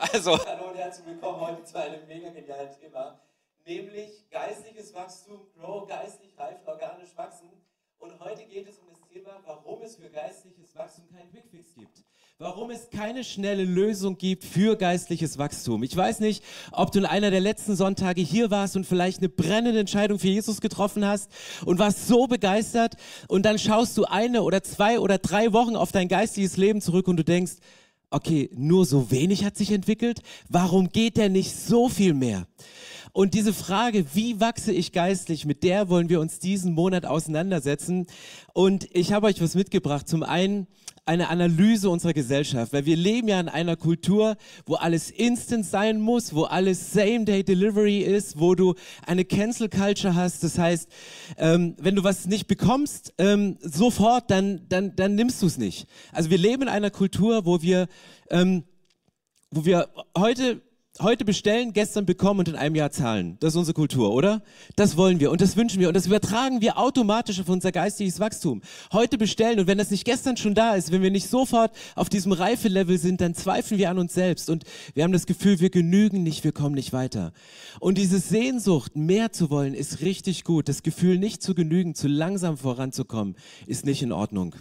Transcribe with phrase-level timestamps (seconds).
[0.00, 3.20] Also, hallo und herzlich willkommen heute zu einem mega genialen Thema,
[3.66, 7.50] nämlich geistliches Wachstum, Grow, geistlich reifen, organisch wachsen.
[7.98, 12.02] Und heute geht es um das Thema, warum es für geistliches Wachstum keinen Quickfix gibt.
[12.38, 15.82] Warum es keine schnelle Lösung gibt für geistliches Wachstum.
[15.82, 16.42] Ich weiß nicht,
[16.72, 20.28] ob du in einer der letzten Sonntage hier warst und vielleicht eine brennende Entscheidung für
[20.28, 21.30] Jesus getroffen hast
[21.66, 22.96] und warst so begeistert
[23.28, 27.06] und dann schaust du eine oder zwei oder drei Wochen auf dein geistliches Leben zurück
[27.06, 27.56] und du denkst,
[28.10, 32.46] okay, nur so wenig hat sich entwickelt, warum geht der nicht so viel mehr?
[33.12, 38.06] Und diese Frage, wie wachse ich geistlich, mit der wollen wir uns diesen Monat auseinandersetzen.
[38.52, 40.08] Und ich habe euch was mitgebracht.
[40.08, 40.68] Zum einen
[41.06, 46.00] eine Analyse unserer Gesellschaft, weil wir leben ja in einer Kultur, wo alles instant sein
[46.00, 48.74] muss, wo alles Same-Day-Delivery ist, wo du
[49.06, 50.44] eine Cancel-Culture hast.
[50.44, 50.88] Das heißt,
[51.36, 55.86] ähm, wenn du was nicht bekommst, ähm, sofort, dann, dann, dann nimmst du es nicht.
[56.12, 57.88] Also wir leben in einer Kultur, wo wir,
[58.30, 58.64] ähm,
[59.50, 60.62] wo wir heute
[61.02, 63.36] heute bestellen, gestern bekommen und in einem Jahr zahlen.
[63.40, 64.42] Das ist unsere Kultur, oder?
[64.76, 68.20] Das wollen wir und das wünschen wir und das übertragen wir automatisch auf unser geistiges
[68.20, 68.62] Wachstum.
[68.92, 72.08] Heute bestellen und wenn das nicht gestern schon da ist, wenn wir nicht sofort auf
[72.08, 75.70] diesem Reifelevel sind, dann zweifeln wir an uns selbst und wir haben das Gefühl, wir
[75.70, 77.32] genügen nicht, wir kommen nicht weiter.
[77.80, 80.68] Und diese Sehnsucht, mehr zu wollen, ist richtig gut.
[80.68, 83.36] Das Gefühl, nicht zu genügen, zu langsam voranzukommen,
[83.66, 84.56] ist nicht in Ordnung.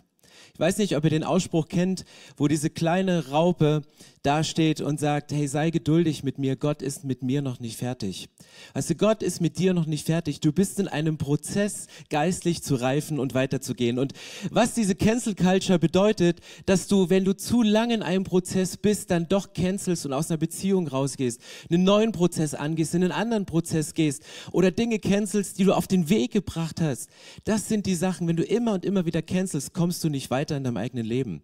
[0.59, 2.03] Ich weiß nicht, ob ihr den Ausspruch kennt,
[2.35, 3.81] wo diese kleine Raupe
[4.23, 8.27] dasteht und sagt, hey, sei geduldig mit mir, Gott ist mit mir noch nicht fertig.
[8.73, 10.41] Weißt du, Gott ist mit dir noch nicht fertig.
[10.41, 13.97] Du bist in einem Prozess, geistlich zu reifen und weiterzugehen.
[13.97, 14.11] Und
[14.51, 19.11] was diese Cancel Culture bedeutet, dass du, wenn du zu lange in einem Prozess bist,
[19.11, 21.39] dann doch cancelst und aus einer Beziehung rausgehst,
[21.71, 25.87] einen neuen Prozess angehst, in einen anderen Prozess gehst oder Dinge cancelst, die du auf
[25.87, 27.09] den Weg gebracht hast.
[27.45, 30.48] Das sind die Sachen, wenn du immer und immer wieder cancelst, kommst du nicht weiter
[30.49, 31.41] weiter in deinem eigenen Leben.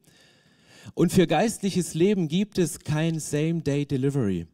[0.94, 4.48] Und für geistliches Leben gibt es kein Same-Day-Delivery.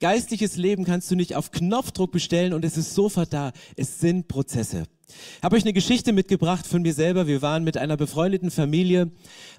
[0.00, 3.52] Geistliches Leben kannst du nicht auf Knopfdruck bestellen und es ist sofort da.
[3.76, 4.84] Es sind Prozesse.
[5.08, 7.26] Ich habe euch eine Geschichte mitgebracht von mir selber.
[7.26, 9.10] Wir waren mit einer befreundeten Familie,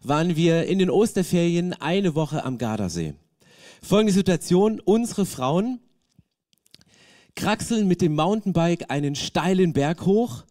[0.04, 3.16] waren wir in den Osterferien eine Woche am Gardasee.
[3.82, 5.80] Folgende Situation, unsere Frauen
[7.36, 10.44] kraxeln mit dem Mountainbike einen steilen Berg hoch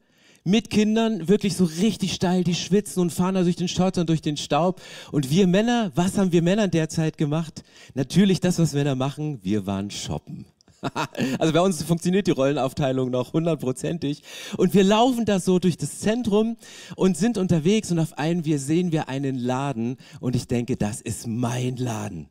[0.48, 4.08] mit Kindern, wirklich so richtig steil, die schwitzen und fahren da durch den Schotter und
[4.08, 4.80] durch den Staub.
[5.12, 7.62] Und wir Männer, was haben wir Männer derzeit gemacht?
[7.94, 10.46] Natürlich das, was Männer machen, wir waren shoppen.
[11.38, 14.22] also bei uns funktioniert die Rollenaufteilung noch hundertprozentig.
[14.56, 16.56] Und wir laufen da so durch das Zentrum
[16.96, 21.00] und sind unterwegs und auf einen wir sehen wir einen Laden und ich denke, das
[21.00, 22.28] ist mein Laden.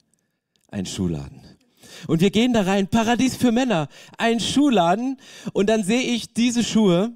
[0.69, 1.41] Ein Schuhladen.
[2.07, 5.17] Und wir gehen da rein, Paradies für Männer, ein Schuhladen
[5.53, 7.13] und dann sehe ich diese Schuhe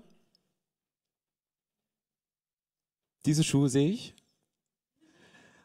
[3.25, 4.15] Diese Schuhe sehe ich.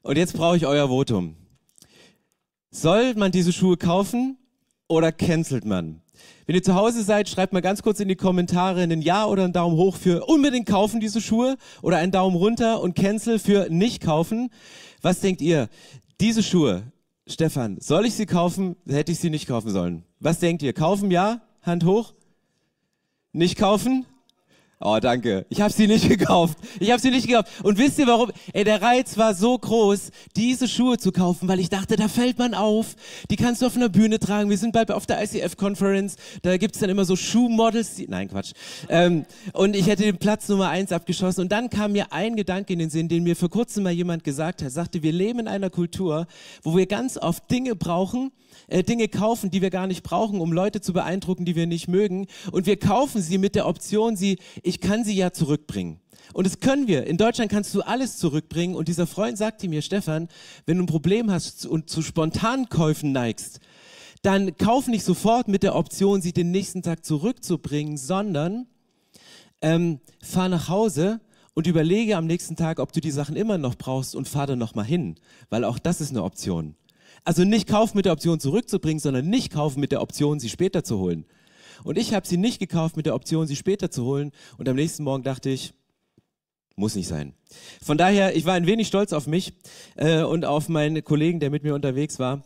[0.02, 1.36] Und jetzt brauche ich euer Votum.
[2.70, 4.36] Soll man diese Schuhe kaufen
[4.88, 6.02] oder cancelt man?
[6.46, 9.44] Wenn ihr zu Hause seid, schreibt mal ganz kurz in die Kommentare ein Ja oder
[9.44, 13.68] einen Daumen hoch für unbedingt kaufen diese Schuhe oder einen Daumen runter und cancel für
[13.70, 14.50] nicht kaufen.
[15.02, 15.68] Was denkt ihr?
[16.20, 16.92] Diese Schuhe,
[17.26, 18.76] Stefan, soll ich sie kaufen?
[18.86, 20.04] Hätte ich sie nicht kaufen sollen.
[20.20, 20.72] Was denkt ihr?
[20.72, 21.40] Kaufen ja?
[21.62, 22.14] Hand hoch.
[23.32, 24.06] Nicht kaufen?
[24.78, 25.46] Oh, danke.
[25.48, 26.58] Ich habe sie nicht gekauft.
[26.80, 27.48] Ich habe sie nicht gekauft.
[27.62, 28.30] Und wisst ihr warum?
[28.52, 32.38] Ey, der Reiz war so groß, diese Schuhe zu kaufen, weil ich dachte, da fällt
[32.38, 32.94] man auf.
[33.30, 34.50] Die kannst du auf einer Bühne tragen.
[34.50, 36.16] Wir sind bald auf der ICF Conference.
[36.42, 37.94] Da gibt's dann immer so Schuhmodels.
[37.94, 38.52] Die, nein, Quatsch.
[38.90, 39.24] Ähm,
[39.54, 41.40] und ich hätte den Platz Nummer eins abgeschossen.
[41.40, 44.24] Und dann kam mir ein Gedanke in den Sinn, den mir vor kurzem mal jemand
[44.24, 44.66] gesagt hat.
[44.66, 46.26] Er sagte, wir leben in einer Kultur,
[46.62, 48.30] wo wir ganz oft Dinge brauchen,
[48.68, 51.88] äh, Dinge kaufen, die wir gar nicht brauchen, um Leute zu beeindrucken, die wir nicht
[51.88, 52.26] mögen.
[52.52, 56.00] Und wir kaufen sie mit der Option, sie, ich kann sie ja zurückbringen.
[56.32, 57.06] Und das können wir.
[57.06, 58.74] In Deutschland kannst du alles zurückbringen.
[58.74, 60.28] Und dieser Freund sagte mir, Stefan,
[60.66, 63.60] wenn du ein Problem hast und zu Spontankäufen neigst,
[64.22, 68.66] dann kauf nicht sofort mit der Option, sie den nächsten Tag zurückzubringen, sondern
[69.60, 71.20] ähm, fahr nach Hause
[71.54, 74.58] und überlege am nächsten Tag, ob du die Sachen immer noch brauchst und fahr dann
[74.58, 75.16] nochmal hin,
[75.48, 76.74] weil auch das ist eine Option.
[77.26, 80.84] Also nicht kaufen mit der Option zurückzubringen, sondern nicht kaufen mit der Option, sie später
[80.84, 81.26] zu holen.
[81.82, 84.30] Und ich habe sie nicht gekauft mit der Option, sie später zu holen.
[84.58, 85.74] Und am nächsten Morgen dachte ich,
[86.76, 87.34] muss nicht sein.
[87.82, 89.54] Von daher, ich war ein wenig stolz auf mich
[89.96, 92.44] äh, und auf meinen Kollegen, der mit mir unterwegs war.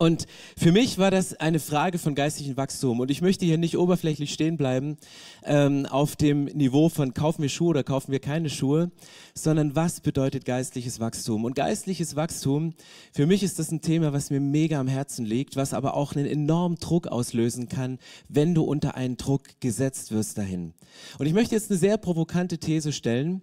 [0.00, 0.26] Und
[0.56, 3.00] für mich war das eine Frage von geistlichem Wachstum.
[3.00, 4.96] Und ich möchte hier nicht oberflächlich stehen bleiben
[5.44, 8.90] ähm, auf dem Niveau von kaufen wir Schuhe oder kaufen wir keine Schuhe,
[9.34, 11.44] sondern was bedeutet geistliches Wachstum?
[11.44, 12.72] Und geistliches Wachstum,
[13.12, 16.16] für mich ist das ein Thema, was mir mega am Herzen liegt, was aber auch
[16.16, 20.72] einen enormen Druck auslösen kann, wenn du unter einen Druck gesetzt wirst dahin.
[21.18, 23.42] Und ich möchte jetzt eine sehr provokante These stellen.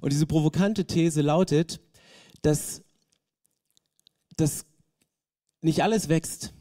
[0.00, 1.80] Und diese provokante These lautet,
[2.42, 2.82] dass,
[4.36, 4.66] dass
[5.60, 6.52] nicht alles wächst,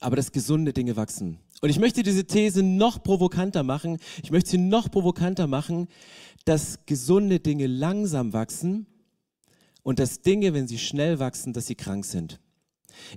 [0.00, 1.38] aber dass gesunde Dinge wachsen.
[1.60, 3.98] Und ich möchte diese These noch provokanter machen.
[4.22, 5.88] Ich möchte sie noch provokanter machen,
[6.44, 8.86] dass gesunde Dinge langsam wachsen
[9.82, 12.40] und dass Dinge, wenn sie schnell wachsen, dass sie krank sind.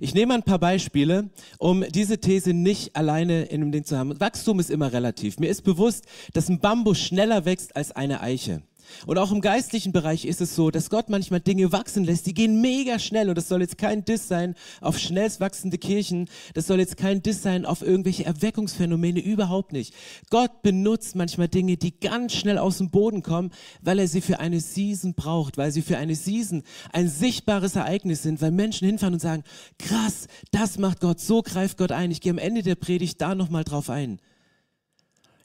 [0.00, 4.18] Ich nehme ein paar Beispiele, um diese These nicht alleine in dem Ding zu haben.
[4.20, 5.38] Wachstum ist immer relativ.
[5.38, 8.62] Mir ist bewusst, dass ein Bambus schneller wächst als eine Eiche.
[9.06, 12.34] Und auch im geistlichen Bereich ist es so, dass Gott manchmal Dinge wachsen lässt, die
[12.34, 13.28] gehen mega schnell.
[13.28, 16.28] Und das soll jetzt kein Diss sein auf schnellst wachsende Kirchen.
[16.54, 19.94] Das soll jetzt kein Diss sein auf irgendwelche Erweckungsphänomene, überhaupt nicht.
[20.30, 23.50] Gott benutzt manchmal Dinge, die ganz schnell aus dem Boden kommen,
[23.80, 26.62] weil er sie für eine Season braucht, weil sie für eine Season
[26.92, 29.44] ein sichtbares Ereignis sind, weil Menschen hinfahren und sagen,
[29.78, 32.10] krass, das macht Gott, so greift Gott ein.
[32.10, 34.20] Ich gehe am Ende der Predigt da nochmal drauf ein.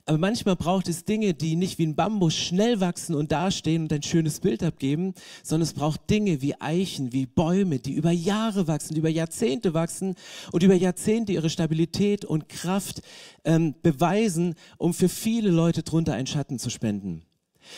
[0.07, 3.93] Aber manchmal braucht es Dinge, die nicht wie ein Bambus schnell wachsen und dastehen und
[3.93, 5.13] ein schönes Bild abgeben,
[5.43, 9.73] sondern es braucht Dinge wie Eichen, wie Bäume, die über Jahre wachsen, die über Jahrzehnte
[9.73, 10.15] wachsen
[10.53, 13.01] und über Jahrzehnte ihre Stabilität und Kraft
[13.43, 17.26] ähm, beweisen, um für viele Leute drunter einen Schatten zu spenden.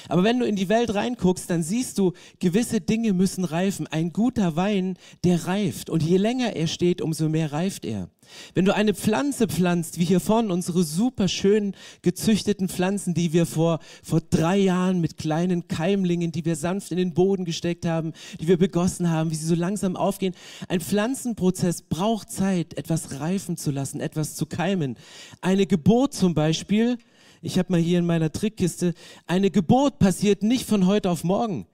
[0.08, 3.88] Aber wenn du in die Welt reinguckst, dann siehst du, gewisse Dinge müssen reifen.
[3.88, 5.90] Ein guter Wein, der reift.
[5.90, 8.10] Und je länger er steht, umso mehr reift er.
[8.54, 13.46] Wenn du eine Pflanze pflanzt, wie hier vorne unsere super schön gezüchteten Pflanzen, die wir
[13.46, 18.14] vor, vor drei Jahren mit kleinen Keimlingen, die wir sanft in den Boden gesteckt haben,
[18.40, 20.36] die wir begossen haben, wie sie so langsam aufgehen.
[20.68, 24.98] Ein Pflanzenprozess braucht Zeit, etwas reifen zu lassen, etwas zu keimen.
[25.42, 26.98] Eine Geburt zum Beispiel
[27.42, 28.94] ich habe mal hier in meiner Trickkiste,
[29.28, 31.68] eine Geburt passiert nicht von heute auf morgen.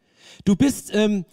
[0.43, 1.25] Du bist ähm,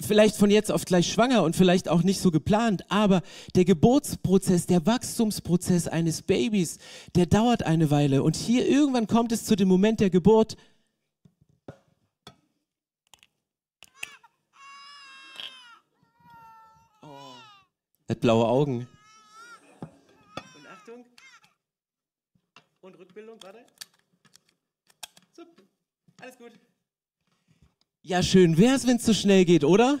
[0.00, 3.22] vielleicht von jetzt auf gleich schwanger und vielleicht auch nicht so geplant, aber
[3.54, 6.78] der Geburtsprozess, der Wachstumsprozess eines Babys,
[7.14, 8.22] der dauert eine Weile.
[8.22, 10.56] Und hier irgendwann kommt es zu dem Moment der Geburt.
[17.02, 17.08] Oh.
[18.08, 18.86] Hat blaue Augen.
[23.16, 23.58] Und Rückbildung, warte.
[25.32, 25.42] So,
[26.20, 26.52] alles gut.
[28.02, 30.00] Ja, schön wär's, wenn's so schnell geht, oder?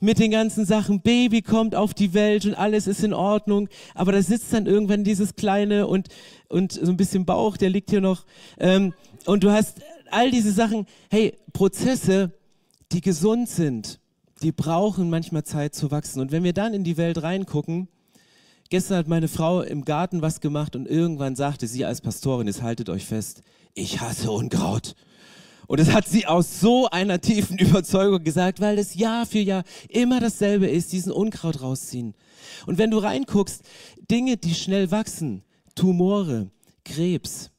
[0.00, 4.12] Mit den ganzen Sachen, Baby kommt auf die Welt und alles ist in Ordnung, aber
[4.12, 6.08] da sitzt dann irgendwann dieses kleine und,
[6.48, 8.24] und so ein bisschen Bauch, der liegt hier noch.
[8.58, 8.94] Ähm,
[9.26, 12.32] und du hast all diese Sachen, hey, Prozesse,
[12.92, 14.00] die gesund sind,
[14.42, 16.20] die brauchen manchmal Zeit zu wachsen.
[16.20, 17.88] Und wenn wir dann in die Welt reingucken,
[18.68, 22.62] Gestern hat meine Frau im Garten was gemacht und irgendwann sagte sie als Pastorin, jetzt
[22.62, 23.42] haltet euch fest,
[23.74, 24.94] ich hasse Unkraut.
[25.66, 29.64] Und das hat sie aus so einer tiefen Überzeugung gesagt, weil es Jahr für Jahr
[29.88, 32.14] immer dasselbe ist, diesen Unkraut rausziehen.
[32.66, 33.62] Und wenn du reinguckst,
[34.10, 35.42] Dinge, die schnell wachsen,
[35.74, 36.50] Tumore,
[36.84, 37.50] Krebs,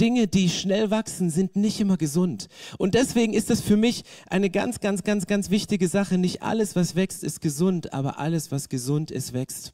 [0.00, 2.48] Dinge, die schnell wachsen, sind nicht immer gesund.
[2.78, 6.18] Und deswegen ist das für mich eine ganz, ganz, ganz, ganz wichtige Sache.
[6.18, 9.72] Nicht alles, was wächst, ist gesund, aber alles, was gesund ist, wächst.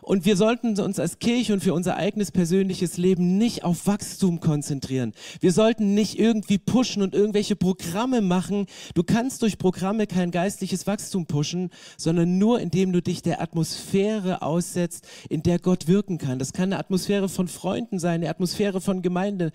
[0.00, 4.40] Und wir sollten uns als Kirche und für unser eigenes persönliches Leben nicht auf Wachstum
[4.40, 5.12] konzentrieren.
[5.40, 8.66] Wir sollten nicht irgendwie pushen und irgendwelche Programme machen.
[8.94, 14.42] Du kannst durch Programme kein geistliches Wachstum pushen, sondern nur indem du dich der Atmosphäre
[14.42, 16.38] aussetzt, in der Gott wirken kann.
[16.38, 19.52] Das kann eine Atmosphäre von Freunden sein, eine Atmosphäre von Gemeinde.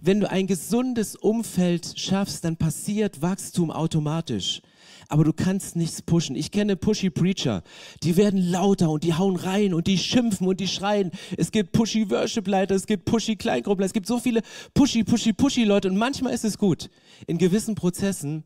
[0.00, 4.62] Wenn du ein gesundes Umfeld schaffst, dann passiert Wachstum automatisch
[5.08, 6.36] aber du kannst nichts pushen.
[6.36, 7.62] Ich kenne Pushy Preacher,
[8.02, 11.10] die werden lauter und die hauen rein und die schimpfen und die schreien.
[11.36, 14.42] Es gibt Pushy Worship Leiter, es gibt Pushy Kleingruppler, es gibt so viele
[14.74, 16.90] Pushy, Pushy, Pushy Leute und manchmal ist es gut.
[17.26, 18.44] In gewissen Prozessen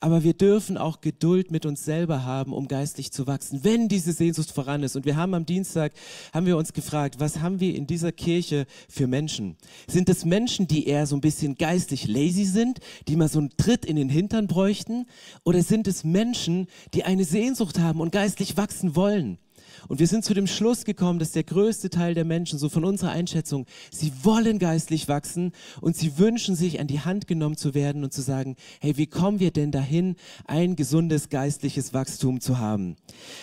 [0.00, 4.12] aber wir dürfen auch Geduld mit uns selber haben, um geistlich zu wachsen, wenn diese
[4.12, 4.94] Sehnsucht voran ist.
[4.94, 5.92] Und wir haben am Dienstag,
[6.32, 9.56] haben wir uns gefragt, was haben wir in dieser Kirche für Menschen?
[9.88, 12.78] Sind es Menschen, die eher so ein bisschen geistlich lazy sind,
[13.08, 15.06] die mal so einen Tritt in den Hintern bräuchten?
[15.44, 19.38] Oder sind es Menschen, die eine Sehnsucht haben und geistlich wachsen wollen?
[19.86, 22.84] Und wir sind zu dem Schluss gekommen, dass der größte Teil der Menschen, so von
[22.84, 27.74] unserer Einschätzung, sie wollen geistlich wachsen und sie wünschen sich, an die Hand genommen zu
[27.74, 30.16] werden und zu sagen, hey, wie kommen wir denn dahin,
[30.46, 32.96] ein gesundes geistliches Wachstum zu haben?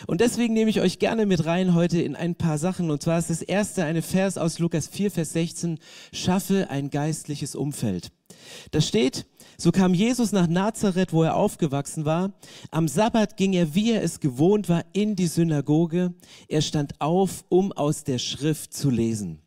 [0.07, 2.91] Und deswegen nehme ich euch gerne mit rein heute in ein paar Sachen.
[2.91, 5.79] Und zwar ist das erste eine Vers aus Lukas 4, Vers 16,
[6.11, 8.11] schaffe ein geistliches Umfeld.
[8.71, 9.25] Da steht,
[9.57, 12.33] so kam Jesus nach Nazareth, wo er aufgewachsen war.
[12.71, 16.13] Am Sabbat ging er, wie er es gewohnt war, in die Synagoge.
[16.47, 19.39] Er stand auf, um aus der Schrift zu lesen.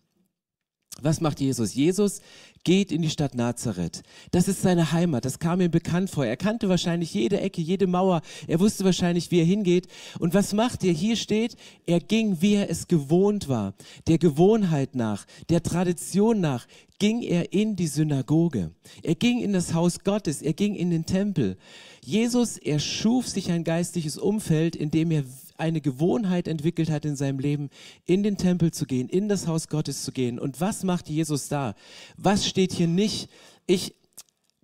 [1.01, 1.75] Was macht Jesus?
[1.75, 2.21] Jesus
[2.65, 4.03] geht in die Stadt Nazareth.
[4.31, 5.25] Das ist seine Heimat.
[5.25, 6.25] Das kam ihm bekannt vor.
[6.27, 8.23] Er kannte wahrscheinlich jede Ecke, jede Mauer.
[8.47, 9.89] Er wusste wahrscheinlich, wie er hingeht.
[10.19, 10.93] Und was macht er?
[10.93, 13.75] Hier steht, er ging, wie er es gewohnt war.
[14.07, 16.67] Der Gewohnheit nach, der Tradition nach,
[16.99, 18.73] ging er in die Synagoge.
[19.03, 20.43] Er ging in das Haus Gottes.
[20.43, 21.57] Er ging in den Tempel.
[22.05, 25.25] Jesus, er schuf sich ein geistliches Umfeld, in dem er
[25.59, 27.69] eine Gewohnheit entwickelt hat in seinem Leben,
[28.07, 30.39] in den Tempel zu gehen, in das Haus Gottes zu gehen.
[30.39, 31.75] Und was macht Jesus da?
[32.17, 33.29] Was steht hier nicht?
[33.67, 33.95] Ich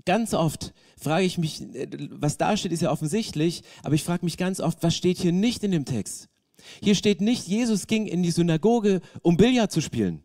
[0.04, 4.24] ganz oft frage ich mich, äh, was da steht, ist ja offensichtlich, aber ich frage
[4.24, 6.28] mich ganz oft, was steht hier nicht in dem Text?
[6.82, 10.22] Hier steht nicht, Jesus ging in die Synagoge, um Billard zu spielen.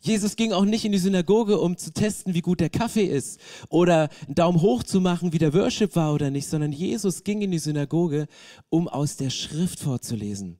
[0.00, 3.40] Jesus ging auch nicht in die Synagoge, um zu testen, wie gut der Kaffee ist
[3.68, 7.42] oder einen Daumen hoch zu machen, wie der Worship war oder nicht, sondern Jesus ging
[7.42, 8.26] in die Synagoge,
[8.68, 10.58] um aus der Schrift vorzulesen.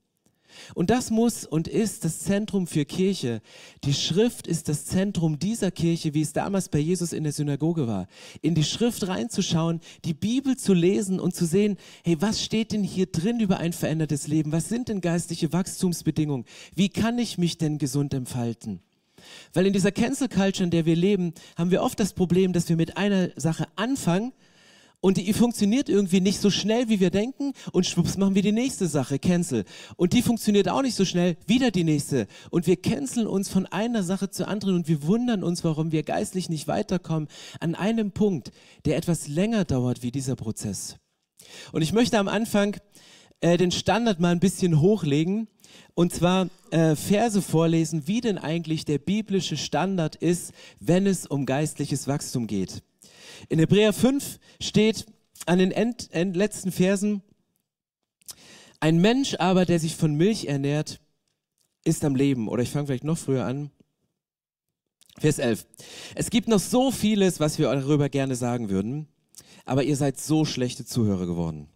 [0.73, 3.41] Und das muss und ist das Zentrum für Kirche.
[3.83, 7.87] Die Schrift ist das Zentrum dieser Kirche, wie es damals bei Jesus in der Synagoge
[7.87, 8.07] war.
[8.41, 12.83] In die Schrift reinzuschauen, die Bibel zu lesen und zu sehen, hey, was steht denn
[12.83, 14.51] hier drin über ein verändertes Leben?
[14.51, 16.45] Was sind denn geistliche Wachstumsbedingungen?
[16.75, 18.81] Wie kann ich mich denn gesund entfalten?
[19.53, 22.69] Weil in dieser Cancel Culture, in der wir leben, haben wir oft das Problem, dass
[22.69, 24.33] wir mit einer Sache anfangen
[25.03, 28.53] und die funktioniert irgendwie nicht so schnell, wie wir denken und schwupps machen wir die
[28.53, 29.65] nächste Sache, Cancel.
[29.97, 32.25] Und die funktioniert auch nicht so schnell, wieder die nächste.
[32.51, 36.03] Und wir canceln uns von einer Sache zur anderen und wir wundern uns, warum wir
[36.03, 37.27] geistlich nicht weiterkommen
[37.59, 38.53] an einem Punkt,
[38.85, 40.95] der etwas länger dauert wie dieser Prozess.
[41.73, 42.77] Und ich möchte am Anfang
[43.43, 45.47] äh, den Standard mal ein bisschen hochlegen
[45.95, 51.45] und zwar äh, Verse vorlesen, wie denn eigentlich der biblische Standard ist, wenn es um
[51.45, 52.81] geistliches Wachstum geht.
[53.49, 55.05] In Hebräer 5 steht
[55.45, 57.21] an den End, End, letzten Versen,
[58.79, 61.01] ein Mensch aber, der sich von Milch ernährt,
[61.83, 62.47] ist am Leben.
[62.47, 63.71] Oder ich fange vielleicht noch früher an.
[65.19, 65.65] Vers 11.
[66.15, 69.07] Es gibt noch so vieles, was wir darüber gerne sagen würden,
[69.65, 71.67] aber ihr seid so schlechte Zuhörer geworden,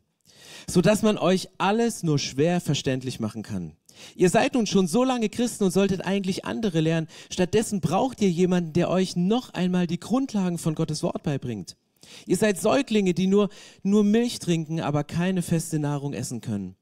[0.70, 3.74] sodass man euch alles nur schwer verständlich machen kann.
[4.16, 7.08] Ihr seid nun schon so lange Christen und solltet eigentlich andere lernen.
[7.32, 11.78] Stattdessen braucht ihr jemanden, der euch noch einmal die Grundlagen von Gottes Wort beibringt.
[12.26, 13.50] Ihr seid Säuglinge, die nur,
[13.84, 16.76] nur Milch trinken, aber keine feste Nahrung essen können.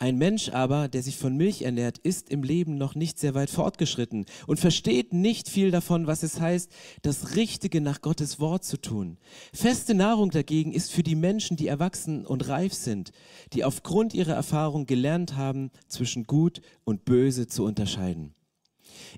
[0.00, 3.48] Ein Mensch aber, der sich von Milch ernährt, ist im Leben noch nicht sehr weit
[3.48, 6.70] fortgeschritten und versteht nicht viel davon, was es heißt,
[7.02, 9.18] das Richtige nach Gottes Wort zu tun.
[9.52, 13.12] Feste Nahrung dagegen ist für die Menschen, die erwachsen und reif sind,
[13.52, 18.34] die aufgrund ihrer Erfahrung gelernt haben, zwischen Gut und Böse zu unterscheiden.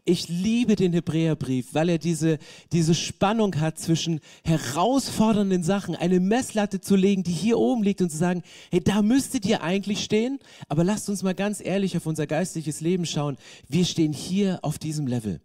[0.05, 2.39] Ich liebe den Hebräerbrief, weil er diese,
[2.73, 8.11] diese Spannung hat zwischen herausfordernden Sachen, eine Messlatte zu legen, die hier oben liegt und
[8.11, 10.39] zu sagen, hey, da müsstet ihr eigentlich stehen,
[10.69, 13.37] aber lasst uns mal ganz ehrlich auf unser geistliches Leben schauen.
[13.69, 15.41] Wir stehen hier auf diesem Level.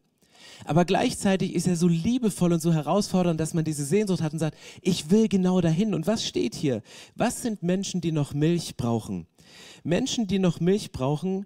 [0.66, 4.40] Aber gleichzeitig ist er so liebevoll und so herausfordernd, dass man diese Sehnsucht hat und
[4.40, 5.94] sagt, ich will genau dahin.
[5.94, 6.82] Und was steht hier?
[7.16, 9.28] Was sind Menschen, die noch Milch brauchen?
[9.84, 11.46] Menschen, die noch Milch brauchen,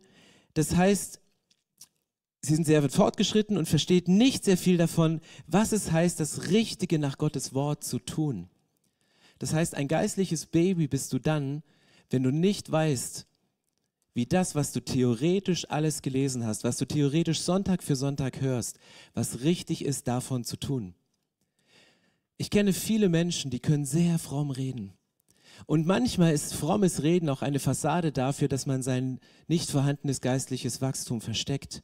[0.54, 1.22] das heißt,
[2.46, 6.50] sie sind sehr weit fortgeschritten und versteht nicht sehr viel davon, was es heißt, das
[6.50, 8.50] Richtige nach Gottes Wort zu tun.
[9.40, 11.64] Das heißt, ein geistliches Baby bist du dann,
[12.10, 13.26] wenn du nicht weißt,
[14.14, 18.80] wie das, was du theoretisch alles gelesen hast, was du theoretisch Sonntag für Sonntag hörst,
[19.14, 20.94] was richtig ist, davon zu tun.
[22.38, 24.94] Ich kenne viele Menschen, die können sehr fromm reden.
[25.66, 30.82] Und manchmal ist frommes Reden auch eine Fassade dafür, dass man sein nicht vorhandenes geistliches
[30.82, 31.82] Wachstum versteckt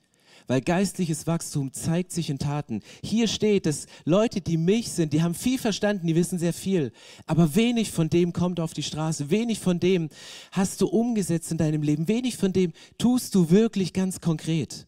[0.48, 2.82] weil geistliches Wachstum zeigt sich in Taten.
[3.04, 6.92] Hier steht, dass Leute, die Milch sind, die haben viel verstanden, die wissen sehr viel,
[7.26, 10.10] aber wenig von dem kommt auf die Straße, wenig von dem
[10.52, 14.88] hast du umgesetzt in deinem Leben, wenig von dem tust du wirklich ganz konkret.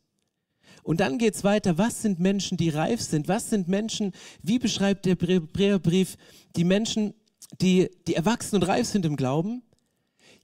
[0.84, 3.30] Und dann geht es weiter, was sind Menschen, die reif sind?
[3.30, 6.18] Was sind Menschen, wie beschreibt der Brief
[6.58, 7.14] die Menschen,
[7.62, 9.64] die, die erwachsen und reif sind im Glauben?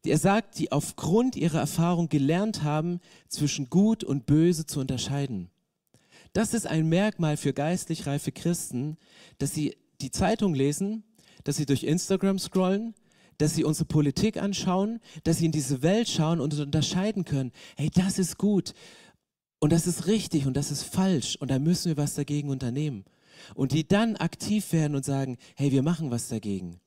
[0.06, 5.50] Er sagt, die aufgrund ihrer Erfahrung gelernt haben, zwischen Gut und Böse zu unterscheiden.
[6.34, 8.98] Das ist ein Merkmal für geistlich reife Christen,
[9.40, 11.04] dass sie die Zeitung lesen,
[11.44, 12.94] dass sie durch Instagram scrollen,
[13.38, 17.90] dass sie unsere Politik anschauen, dass sie in diese Welt schauen und unterscheiden können, hey,
[17.90, 18.74] das ist gut
[19.60, 23.06] und das ist richtig und das ist falsch und da müssen wir was dagegen unternehmen.
[23.56, 26.80] Und die dann aktiv werden und sagen, hey, wir machen was dagegen.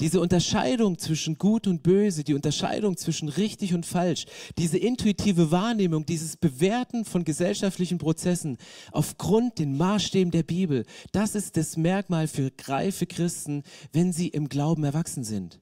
[0.00, 4.26] Diese Unterscheidung zwischen Gut und Böse, die Unterscheidung zwischen richtig und falsch,
[4.58, 8.56] diese intuitive Wahrnehmung, dieses Bewerten von gesellschaftlichen Prozessen
[8.92, 14.48] aufgrund den Maßstäben der Bibel, das ist das Merkmal für reife Christen, wenn sie im
[14.48, 15.60] Glauben erwachsen sind.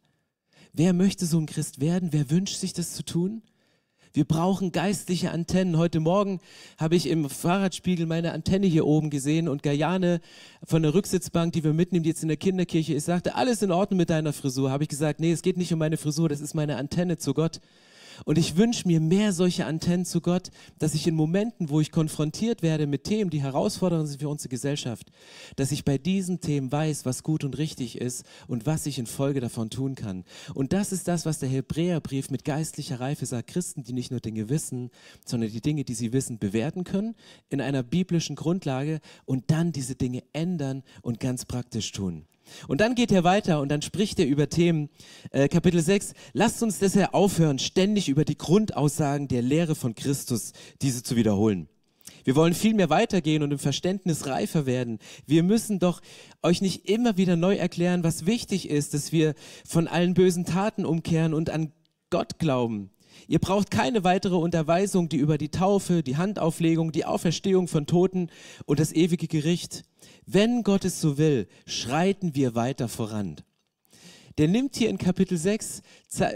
[0.73, 2.13] Wer möchte so ein Christ werden?
[2.13, 3.43] Wer wünscht sich das zu tun?
[4.13, 5.77] Wir brauchen geistliche Antennen.
[5.77, 6.41] Heute Morgen
[6.79, 10.21] habe ich im Fahrradspiegel meine Antenne hier oben gesehen und Gayane
[10.65, 13.71] von der Rücksitzbank, die wir mitnehmen, die jetzt in der Kinderkirche ist, sagte, alles in
[13.71, 14.71] Ordnung mit deiner Frisur.
[14.71, 17.35] Habe ich gesagt, nee, es geht nicht um meine Frisur, das ist meine Antenne zu
[17.35, 17.61] Gott.
[18.25, 21.93] Und ich wünsche mir mehr solche Antennen zu Gott, dass ich in Momenten, wo ich
[21.93, 25.11] konfrontiert werde mit Themen, die herausfordernd sind für unsere Gesellschaft,
[25.57, 29.07] dass ich bei diesen Themen weiß, was gut und richtig ist und was ich in
[29.07, 30.25] Folge davon tun kann.
[30.55, 33.49] Und das ist das, was der Hebräerbrief mit geistlicher Reife sagt.
[33.49, 34.91] Christen, die nicht nur Dinge wissen,
[35.25, 37.15] sondern die Dinge, die sie wissen, bewerten können
[37.49, 42.27] in einer biblischen Grundlage und dann diese Dinge ändern und ganz praktisch tun.
[42.67, 44.89] Und dann geht er weiter und dann spricht er über Themen.
[45.31, 46.15] Äh, Kapitel 6.
[46.33, 50.53] Lasst uns deshalb aufhören, ständig über die Grundaussagen der Lehre von Christus
[50.83, 51.69] diese zu wiederholen.
[52.25, 54.99] Wir wollen viel mehr weitergehen und im Verständnis reifer werden.
[55.27, 56.01] Wir müssen doch
[56.43, 59.35] euch nicht immer wieder neu erklären, was wichtig ist, dass wir
[59.67, 61.73] von allen bösen Taten umkehren und an
[62.11, 62.91] Gott glauben.
[63.27, 68.31] Ihr braucht keine weitere Unterweisung, die über die Taufe, die Handauflegung, die Auferstehung von Toten
[68.65, 69.85] und das ewige Gericht.
[70.31, 73.37] Wenn Gott es so will, schreiten wir weiter voran.
[74.37, 75.81] Der nimmt hier in Kapitel 6,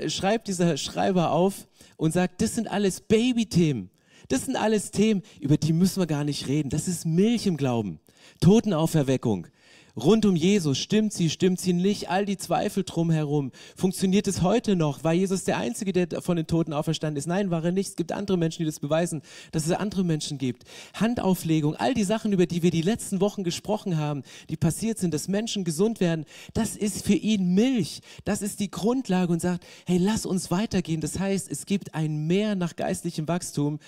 [0.07, 3.91] schreibt dieser Schreiber auf und sagt, das sind alles Babythemen.
[4.29, 6.71] Das sind alles Themen, über die müssen wir gar nicht reden.
[6.71, 8.01] Das ist Milch im Glauben.
[8.41, 9.49] Totenauferweckung,
[9.97, 10.79] rund um Jesus.
[10.79, 12.09] Stimmt sie, stimmt sie nicht?
[12.09, 13.53] All die Zweifel drumherum.
[13.77, 15.05] Funktioniert es heute noch?
[15.05, 17.27] War Jesus der Einzige, der von den Toten auferstanden ist?
[17.27, 17.91] Nein, war er nicht.
[17.91, 20.65] Es gibt andere Menschen, die das beweisen, dass es andere Menschen gibt.
[20.95, 25.13] Handauflegung, all die Sachen, über die wir die letzten Wochen gesprochen haben, die passiert sind,
[25.15, 26.25] dass Menschen gesund werden,
[26.55, 28.01] das ist für ihn Milch.
[28.25, 31.01] Das ist die Grundlage und sagt, hey, lass uns weitergehen.
[31.01, 33.79] Das heißt, es gibt ein Mehr nach geistlichem Wachstum,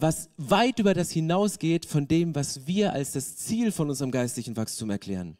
[0.00, 4.56] was weit über das hinausgeht von dem, was wir als das Ziel von unserem geistlichen
[4.56, 5.36] Wachstum erklären.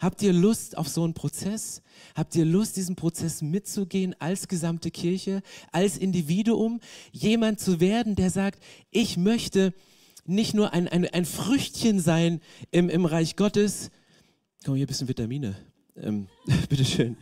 [0.00, 1.82] Habt ihr Lust auf so einen Prozess?
[2.14, 6.80] Habt ihr Lust, diesen Prozess mitzugehen als gesamte Kirche, als Individuum?
[7.12, 9.72] Jemand zu werden, der sagt, ich möchte
[10.26, 13.90] nicht nur ein, ein, ein Früchtchen sein im, im Reich Gottes.
[14.64, 15.56] Komm, hier ein bisschen Vitamine.
[15.96, 16.28] Ähm,
[16.68, 17.16] bitteschön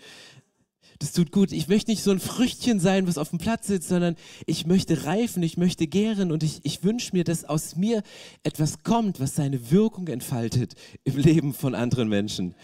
[1.03, 1.53] das tut gut.
[1.53, 5.05] Ich möchte nicht so ein Früchtchen sein, was auf dem Platz sitzt, sondern ich möchte
[5.05, 8.03] reifen, ich möchte gären und ich, ich wünsche mir, dass aus mir
[8.45, 12.55] etwas kommt, was seine Wirkung entfaltet im Leben von anderen Menschen.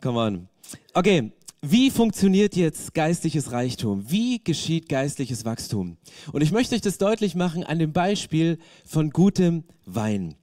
[0.00, 0.48] Come on.
[0.94, 4.10] Okay, wie funktioniert jetzt geistliches Reichtum?
[4.10, 5.96] Wie geschieht geistliches Wachstum?
[6.32, 10.34] Und ich möchte euch das deutlich machen an dem Beispiel von gutem Wein.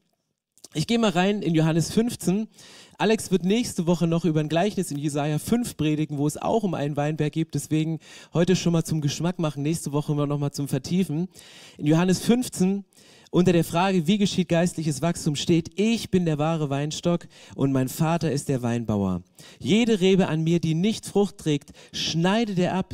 [0.78, 2.50] Ich gehe mal rein in Johannes 15.
[2.98, 6.64] Alex wird nächste Woche noch über ein Gleichnis in Jesaja 5 predigen, wo es auch
[6.64, 7.54] um einen Weinberg geht.
[7.54, 8.00] Deswegen
[8.34, 11.30] heute schon mal zum Geschmack machen, nächste Woche noch mal zum Vertiefen.
[11.78, 12.84] In Johannes 15
[13.32, 17.88] unter der Frage, wie geschieht geistliches Wachstum, steht, ich bin der wahre Weinstock und mein
[17.88, 19.22] Vater ist der Weinbauer.
[19.60, 22.94] Jede Rebe an mir, die nicht Frucht trägt, schneidet er ab.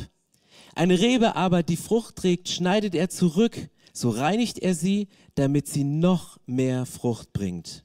[0.76, 3.70] Eine Rebe aber, die Frucht trägt, schneidet er zurück.
[3.92, 7.84] So reinigt er sie, damit sie noch mehr Frucht bringt.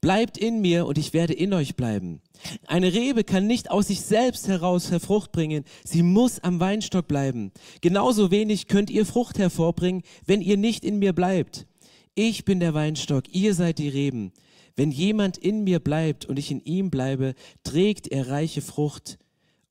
[0.00, 2.20] Bleibt in mir und ich werde in euch bleiben.
[2.66, 7.52] Eine Rebe kann nicht aus sich selbst heraus Frucht bringen, sie muss am Weinstock bleiben.
[7.80, 11.66] Genauso wenig könnt ihr Frucht hervorbringen, wenn ihr nicht in mir bleibt.
[12.14, 14.32] Ich bin der Weinstock, ihr seid die Reben.
[14.74, 19.18] Wenn jemand in mir bleibt und ich in ihm bleibe, trägt er reiche Frucht.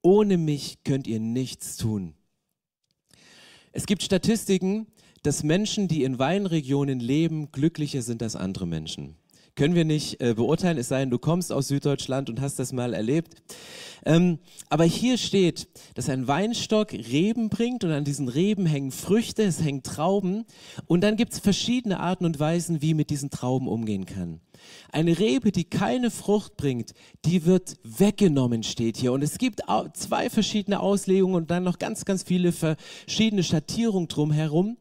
[0.01, 2.13] Ohne mich könnt ihr nichts tun.
[3.71, 4.87] Es gibt Statistiken,
[5.23, 9.15] dass Menschen, die in Weinregionen leben, glücklicher sind als andere Menschen
[9.57, 12.71] können wir nicht äh, beurteilen, es sei denn, du kommst aus Süddeutschland und hast das
[12.71, 13.33] mal erlebt.
[14.05, 14.39] Ähm,
[14.69, 19.61] aber hier steht, dass ein Weinstock Reben bringt und an diesen Reben hängen Früchte, es
[19.61, 20.45] hängen Trauben
[20.85, 24.39] und dann gibt es verschiedene Arten und Weisen, wie mit diesen Trauben umgehen kann.
[24.91, 26.93] Eine Rebe, die keine Frucht bringt,
[27.25, 29.11] die wird weggenommen, steht hier.
[29.11, 29.61] Und es gibt
[29.93, 34.77] zwei verschiedene Auslegungen und dann noch ganz, ganz viele verschiedene Schattierungen drumherum.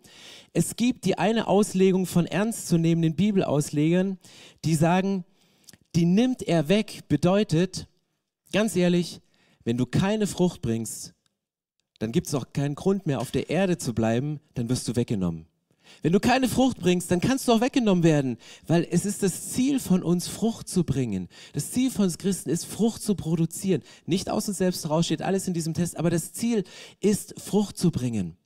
[0.57, 4.17] Es gibt die eine Auslegung von ernstzunehmenden Bibelauslegern,
[4.65, 5.27] die sagen,
[5.95, 7.89] die nimmt er weg, bedeutet,
[8.55, 9.21] ganz ehrlich,
[9.65, 11.13] wenn du keine Frucht bringst,
[11.99, 14.97] dann gibt es auch keinen Grund mehr auf der Erde zu bleiben, dann wirst du
[14.97, 15.45] weggenommen.
[16.01, 19.51] Wenn du keine Frucht bringst, dann kannst du auch weggenommen werden, weil es ist das
[19.51, 21.29] Ziel von uns, Frucht zu bringen.
[21.53, 23.83] Das Ziel von uns Christen ist, Frucht zu produzieren.
[24.07, 26.65] Nicht aus uns selbst heraus steht alles in diesem Test, aber das Ziel
[27.01, 28.39] ist, Frucht zu bringen.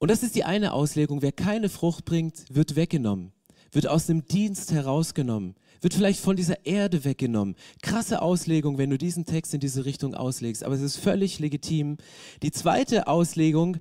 [0.00, 1.20] Und das ist die eine Auslegung.
[1.20, 3.32] Wer keine Frucht bringt, wird weggenommen,
[3.70, 7.54] wird aus dem Dienst herausgenommen, wird vielleicht von dieser Erde weggenommen.
[7.82, 11.98] Krasse Auslegung, wenn du diesen Text in diese Richtung auslegst, aber es ist völlig legitim.
[12.42, 13.76] Die zweite Auslegung,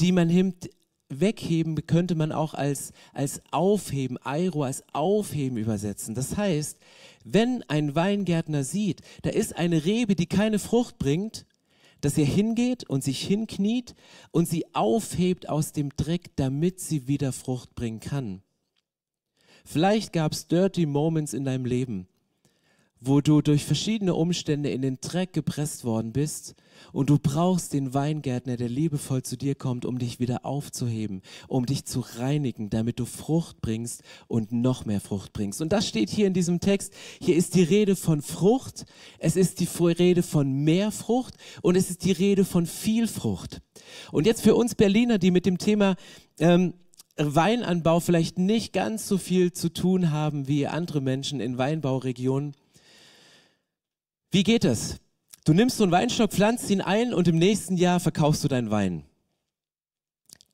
[0.00, 0.70] die man nimmt,
[1.10, 6.14] wegheben, könnte man auch als, als aufheben, Airo, als aufheben übersetzen.
[6.14, 6.78] Das heißt,
[7.24, 11.44] wenn ein Weingärtner sieht, da ist eine Rebe, die keine Frucht bringt,
[12.00, 13.94] dass er hingeht und sich hinkniet
[14.30, 18.42] und sie aufhebt aus dem Dreck, damit sie wieder Frucht bringen kann.
[19.64, 22.08] Vielleicht gab es dirty Moments in deinem Leben,
[23.00, 26.54] wo du durch verschiedene Umstände in den Dreck gepresst worden bist
[26.92, 31.66] und du brauchst den Weingärtner, der liebevoll zu dir kommt, um dich wieder aufzuheben, um
[31.66, 35.60] dich zu reinigen, damit du Frucht bringst und noch mehr Frucht bringst.
[35.60, 36.92] Und das steht hier in diesem Text.
[37.20, 38.84] Hier ist die Rede von Frucht,
[39.18, 43.60] es ist die Rede von mehr Frucht und es ist die Rede von viel Frucht.
[44.12, 45.96] Und jetzt für uns Berliner, die mit dem Thema
[46.40, 46.74] ähm,
[47.16, 52.54] Weinanbau vielleicht nicht ganz so viel zu tun haben wie andere Menschen in Weinbauregionen,
[54.30, 54.96] wie geht es?
[55.44, 58.70] Du nimmst so einen Weinstock, pflanzt ihn ein und im nächsten Jahr verkaufst du deinen
[58.70, 59.04] Wein.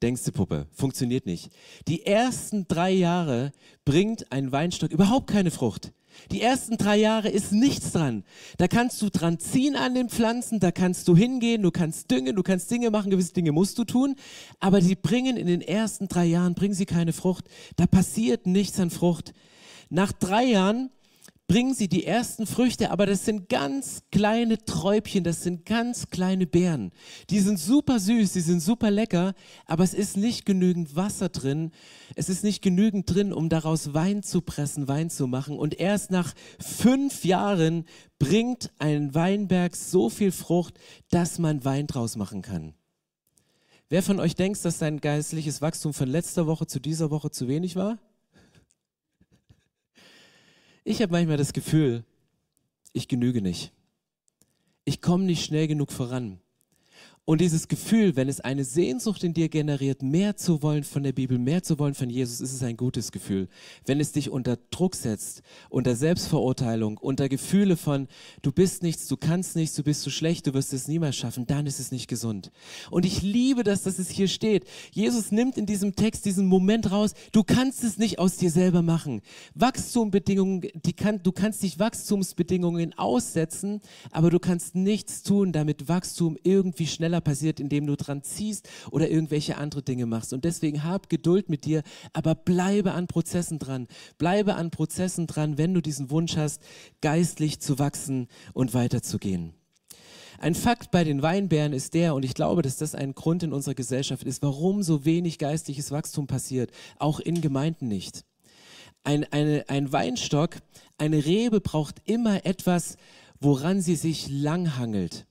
[0.02, 1.50] Denkst du, Puppe, funktioniert nicht.
[1.88, 3.52] Die ersten drei Jahre
[3.84, 5.92] bringt ein Weinstock überhaupt keine Frucht.
[6.30, 8.24] Die ersten drei Jahre ist nichts dran.
[8.58, 12.36] Da kannst du dran ziehen an den Pflanzen, da kannst du hingehen, du kannst düngen,
[12.36, 14.14] du kannst Dinge machen, gewisse Dinge musst du tun,
[14.60, 17.46] aber die bringen in den ersten drei Jahren, bringen sie keine Frucht.
[17.76, 19.32] Da passiert nichts an Frucht.
[19.90, 20.90] Nach drei Jahren
[21.46, 26.46] bringen sie die ersten Früchte, aber das sind ganz kleine Träubchen, das sind ganz kleine
[26.46, 26.90] Beeren.
[27.28, 29.34] Die sind super süß, die sind super lecker,
[29.66, 31.70] aber es ist nicht genügend Wasser drin.
[32.16, 35.58] Es ist nicht genügend drin, um daraus Wein zu pressen, Wein zu machen.
[35.58, 37.84] Und erst nach fünf Jahren
[38.18, 40.78] bringt ein Weinberg so viel Frucht,
[41.10, 42.74] dass man Wein draus machen kann.
[43.90, 47.48] Wer von euch denkt, dass sein geistliches Wachstum von letzter Woche zu dieser Woche zu
[47.48, 47.98] wenig war?
[50.86, 52.04] Ich habe manchmal das Gefühl,
[52.92, 53.72] ich genüge nicht.
[54.84, 56.40] Ich komme nicht schnell genug voran.
[57.26, 61.12] Und dieses Gefühl, wenn es eine Sehnsucht in dir generiert, mehr zu wollen von der
[61.12, 63.48] Bibel, mehr zu wollen von Jesus, ist es ein gutes Gefühl.
[63.86, 68.08] Wenn es dich unter Druck setzt, unter Selbstverurteilung, unter Gefühle von,
[68.42, 71.46] du bist nichts, du kannst nichts, du bist zu schlecht, du wirst es niemals schaffen,
[71.46, 72.52] dann ist es nicht gesund.
[72.90, 74.66] Und ich liebe das, dass es hier steht.
[74.92, 78.82] Jesus nimmt in diesem Text diesen Moment raus, du kannst es nicht aus dir selber
[78.82, 79.22] machen.
[79.54, 86.86] Wachstumsbedingungen, kann, du kannst dich Wachstumsbedingungen aussetzen, aber du kannst nichts tun, damit Wachstum irgendwie
[86.86, 90.32] schneller schneller passiert, indem du dran ziehst oder irgendwelche andere Dinge machst.
[90.32, 93.86] Und deswegen hab Geduld mit dir, aber bleibe an Prozessen dran.
[94.18, 96.60] Bleibe an Prozessen dran, wenn du diesen Wunsch hast,
[97.00, 99.54] geistlich zu wachsen und weiterzugehen.
[100.38, 103.52] Ein Fakt bei den Weinbären ist der, und ich glaube, dass das ein Grund in
[103.52, 108.24] unserer Gesellschaft ist, warum so wenig geistliches Wachstum passiert, auch in Gemeinden nicht.
[109.04, 110.56] Ein, eine, ein Weinstock,
[110.98, 112.96] eine Rebe braucht immer etwas,
[113.38, 115.26] woran sie sich langhangelt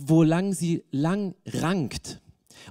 [0.00, 2.20] wo lang sie lang rankt.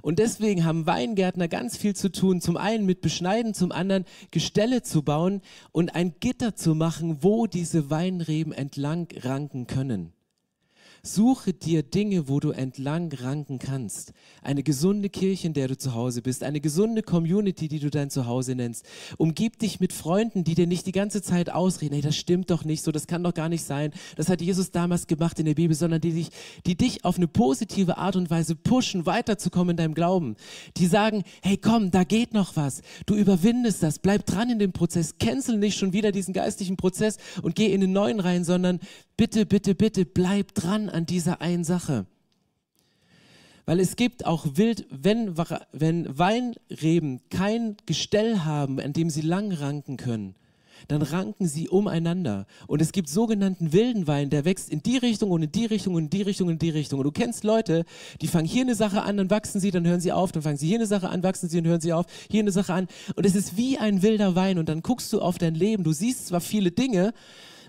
[0.02, 2.40] Und deswegen haben Weingärtner ganz viel zu tun.
[2.40, 7.46] Zum einen mit Beschneiden, zum anderen Gestelle zu bauen und ein Gitter zu machen, wo
[7.46, 10.13] diese Weinreben entlang ranken können.
[11.06, 14.14] Suche dir Dinge, wo du entlang ranken kannst.
[14.40, 18.08] Eine gesunde Kirche, in der du zu Hause bist, eine gesunde Community, die du dein
[18.08, 18.86] Zuhause nennst.
[19.18, 22.64] Umgib dich mit Freunden, die dir nicht die ganze Zeit ausreden, hey, das stimmt doch
[22.64, 23.92] nicht so, das kann doch gar nicht sein.
[24.16, 26.30] Das hat Jesus damals gemacht in der Bibel, sondern die dich,
[26.64, 30.36] die dich auf eine positive Art und Weise pushen, weiterzukommen in deinem Glauben.
[30.78, 32.80] Die sagen, hey, komm, da geht noch was.
[33.04, 37.18] Du überwindest das, bleib dran in dem Prozess, cancel nicht schon wieder diesen geistlichen Prozess
[37.42, 38.80] und geh in den neuen rein, sondern
[39.18, 42.06] bitte, bitte, bitte bleib dran an dieser einen Sache.
[43.66, 45.36] Weil es gibt auch wild, wenn,
[45.72, 50.34] wenn Weinreben kein Gestell haben, an dem sie lang ranken können,
[50.88, 52.46] dann ranken sie umeinander.
[52.66, 55.94] Und es gibt sogenannten wilden Wein, der wächst in die Richtung und in die Richtung
[55.94, 56.98] und in die Richtung und in die Richtung.
[56.98, 57.84] Und du kennst Leute,
[58.20, 60.58] die fangen hier eine Sache an, dann wachsen sie, dann hören sie auf, dann fangen
[60.58, 62.88] sie hier eine Sache an, wachsen sie und hören sie auf, hier eine Sache an.
[63.16, 64.58] Und es ist wie ein wilder Wein.
[64.58, 67.14] Und dann guckst du auf dein Leben, du siehst zwar viele Dinge,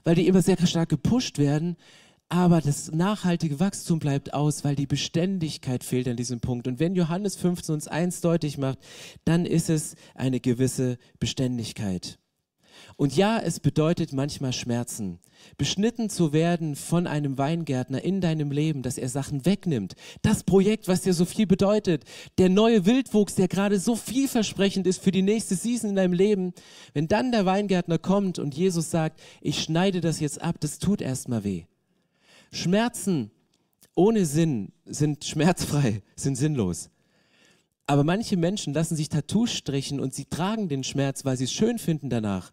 [0.03, 1.77] weil die immer sehr stark gepusht werden,
[2.29, 6.67] aber das nachhaltige Wachstum bleibt aus, weil die Beständigkeit fehlt an diesem Punkt.
[6.67, 8.79] Und wenn Johannes 15 uns eins deutlich macht,
[9.25, 12.17] dann ist es eine gewisse Beständigkeit.
[12.97, 15.19] Und ja, es bedeutet manchmal Schmerzen.
[15.57, 19.95] Beschnitten zu werden von einem Weingärtner in deinem Leben, dass er Sachen wegnimmt.
[20.21, 22.03] Das Projekt, was dir so viel bedeutet.
[22.38, 26.53] Der neue Wildwuchs, der gerade so vielversprechend ist für die nächste Season in deinem Leben.
[26.93, 31.01] Wenn dann der Weingärtner kommt und Jesus sagt, ich schneide das jetzt ab, das tut
[31.01, 31.65] erstmal weh.
[32.55, 33.31] Schmerzen
[33.95, 36.89] ohne Sinn sind schmerzfrei, sind sinnlos.
[37.85, 41.51] Aber manche Menschen lassen sich Tattoos strichen und sie tragen den Schmerz, weil sie es
[41.51, 42.51] schön finden danach.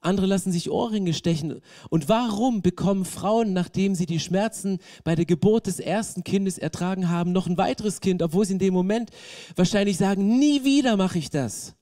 [0.00, 1.60] Andere lassen sich Ohrringe stechen.
[1.90, 7.10] Und warum bekommen Frauen, nachdem sie die Schmerzen bei der Geburt des ersten Kindes ertragen
[7.10, 9.10] haben, noch ein weiteres Kind, obwohl sie in dem Moment
[9.56, 11.74] wahrscheinlich sagen, nie wieder mache ich das?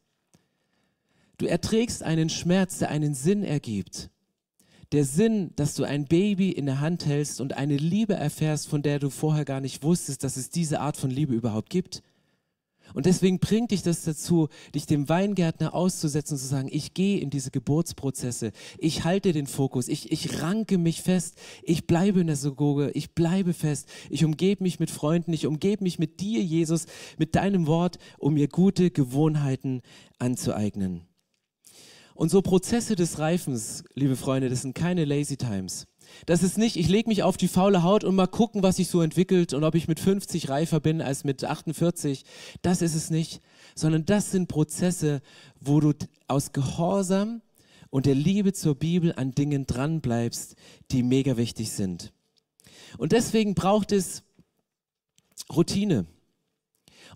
[1.36, 4.10] Du erträgst einen Schmerz, der einen Sinn ergibt.
[4.92, 8.82] Der Sinn, dass du ein Baby in der Hand hältst und eine Liebe erfährst, von
[8.82, 12.02] der du vorher gar nicht wusstest, dass es diese Art von Liebe überhaupt gibt.
[12.94, 17.20] Und deswegen bringt dich das dazu, dich dem Weingärtner auszusetzen und zu sagen, ich gehe
[17.20, 22.28] in diese Geburtsprozesse, ich halte den Fokus, ich, ich ranke mich fest, ich bleibe in
[22.28, 26.42] der Synagoge, ich bleibe fest, ich umgebe mich mit Freunden, ich umgebe mich mit dir,
[26.42, 26.86] Jesus,
[27.18, 29.82] mit deinem Wort, um mir gute Gewohnheiten
[30.18, 31.07] anzueignen.
[32.18, 35.86] Und so Prozesse des Reifens, liebe Freunde, das sind keine Lazy Times.
[36.26, 38.88] Das ist nicht, ich lege mich auf die faule Haut und mal gucken, was sich
[38.88, 42.24] so entwickelt und ob ich mit 50 reifer bin als mit 48.
[42.60, 43.40] Das ist es nicht,
[43.76, 45.22] sondern das sind Prozesse,
[45.60, 45.92] wo du
[46.26, 47.40] aus Gehorsam
[47.88, 50.56] und der Liebe zur Bibel an Dingen dranbleibst,
[50.90, 52.12] die mega wichtig sind.
[52.96, 54.24] Und deswegen braucht es
[55.54, 56.04] Routine.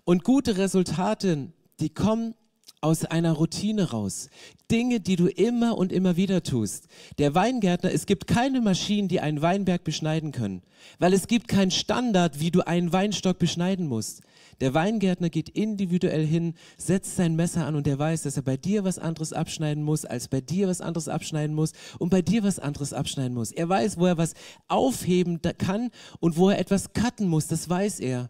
[0.05, 2.35] Und gute Resultate, die kommen
[2.83, 4.29] aus einer Routine raus.
[4.69, 6.87] Dinge, die du immer und immer wieder tust.
[7.17, 10.61] Der Weingärtner, es gibt keine Maschinen, die einen Weinberg beschneiden können,
[10.99, 14.21] weil es gibt keinen Standard, wie du einen Weinstock beschneiden musst.
[14.59, 18.57] Der Weingärtner geht individuell hin, setzt sein Messer an und er weiß, dass er bei
[18.57, 22.43] dir was anderes abschneiden muss, als bei dir was anderes abschneiden muss und bei dir
[22.43, 23.51] was anderes abschneiden muss.
[23.51, 24.33] Er weiß, wo er was
[24.67, 28.29] aufheben kann und wo er etwas cutten muss, das weiß er.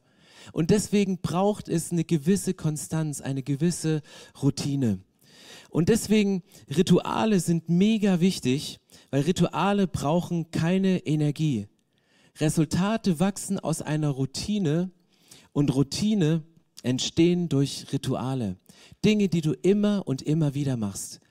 [0.51, 4.01] Und deswegen braucht es eine gewisse Konstanz, eine gewisse
[4.41, 4.99] Routine.
[5.69, 6.43] Und deswegen
[6.75, 8.79] Rituale sind mega wichtig,
[9.10, 11.67] weil Rituale brauchen keine Energie.
[12.39, 14.91] Resultate wachsen aus einer Routine
[15.51, 16.43] und Routine
[16.84, 18.58] entstehen durch Rituale.
[19.06, 21.21] Dinge, die du immer und immer wieder machst.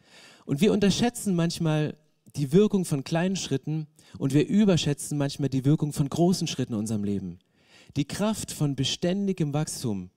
[0.44, 1.96] Und wir unterschätzen manchmal
[2.36, 3.86] die Wirkung von kleinen Schritten
[4.18, 7.38] und wir überschätzen manchmal die Wirkung von großen Schritten in unserem Leben.
[7.96, 10.10] Die Kraft von beständigem Wachstum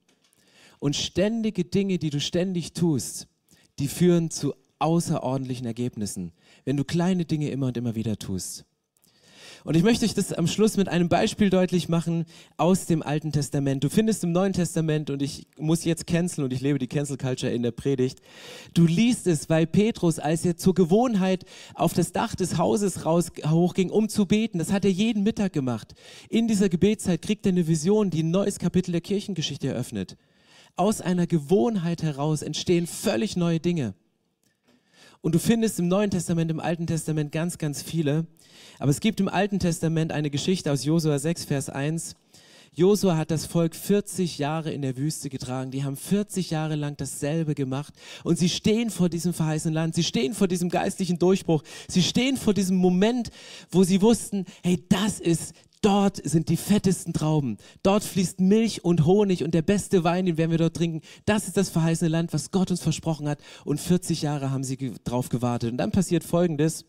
[0.78, 3.28] und ständige Dinge, die du ständig tust,
[3.78, 6.32] die führen zu außerordentlichen Ergebnissen,
[6.64, 8.64] wenn du kleine Dinge immer und immer wieder tust.
[9.66, 12.24] Und ich möchte euch das am Schluss mit einem Beispiel deutlich machen
[12.56, 13.82] aus dem Alten Testament.
[13.82, 17.16] Du findest im Neuen Testament, und ich muss jetzt canceln und ich lebe die Cancel
[17.16, 18.20] Culture in der Predigt,
[18.74, 23.32] du liest es, weil Petrus, als er zur Gewohnheit auf das Dach des Hauses raus,
[23.44, 25.96] hochging, um zu beten, das hat er jeden Mittag gemacht.
[26.28, 30.16] In dieser Gebetszeit kriegt er eine Vision, die ein neues Kapitel der Kirchengeschichte eröffnet.
[30.76, 33.94] Aus einer Gewohnheit heraus entstehen völlig neue Dinge.
[35.26, 38.28] Und du findest im Neuen Testament, im Alten Testament ganz, ganz viele.
[38.78, 42.14] Aber es gibt im Alten Testament eine Geschichte aus Josua 6, Vers 1.
[42.72, 45.72] Josua hat das Volk 40 Jahre in der Wüste getragen.
[45.72, 47.92] Die haben 40 Jahre lang dasselbe gemacht.
[48.22, 49.96] Und sie stehen vor diesem verheißenen Land.
[49.96, 51.64] Sie stehen vor diesem geistlichen Durchbruch.
[51.88, 53.30] Sie stehen vor diesem Moment,
[53.72, 57.58] wo sie wussten, hey, das ist Dort sind die fettesten Trauben.
[57.82, 61.02] Dort fließt Milch und Honig und der beste Wein, den werden wir dort trinken.
[61.26, 63.40] Das ist das verheißene Land, was Gott uns versprochen hat.
[63.64, 65.72] Und 40 Jahre haben sie drauf gewartet.
[65.72, 66.84] Und dann passiert Folgendes.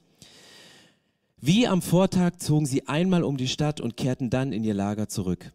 [1.40, 5.08] Wie am Vortag zogen sie einmal um die Stadt und kehrten dann in ihr Lager
[5.08, 5.52] zurück.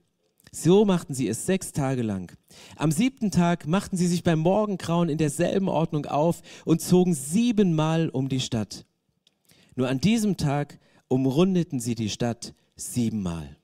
[0.52, 2.36] So machten sie es sechs Tage lang.
[2.76, 8.10] Am siebten Tag machten sie sich beim Morgengrauen in derselben Ordnung auf und zogen siebenmal
[8.10, 8.84] um die Stadt.
[9.74, 13.56] Nur an diesem Tag umrundeten sie die Stadt siebenmal.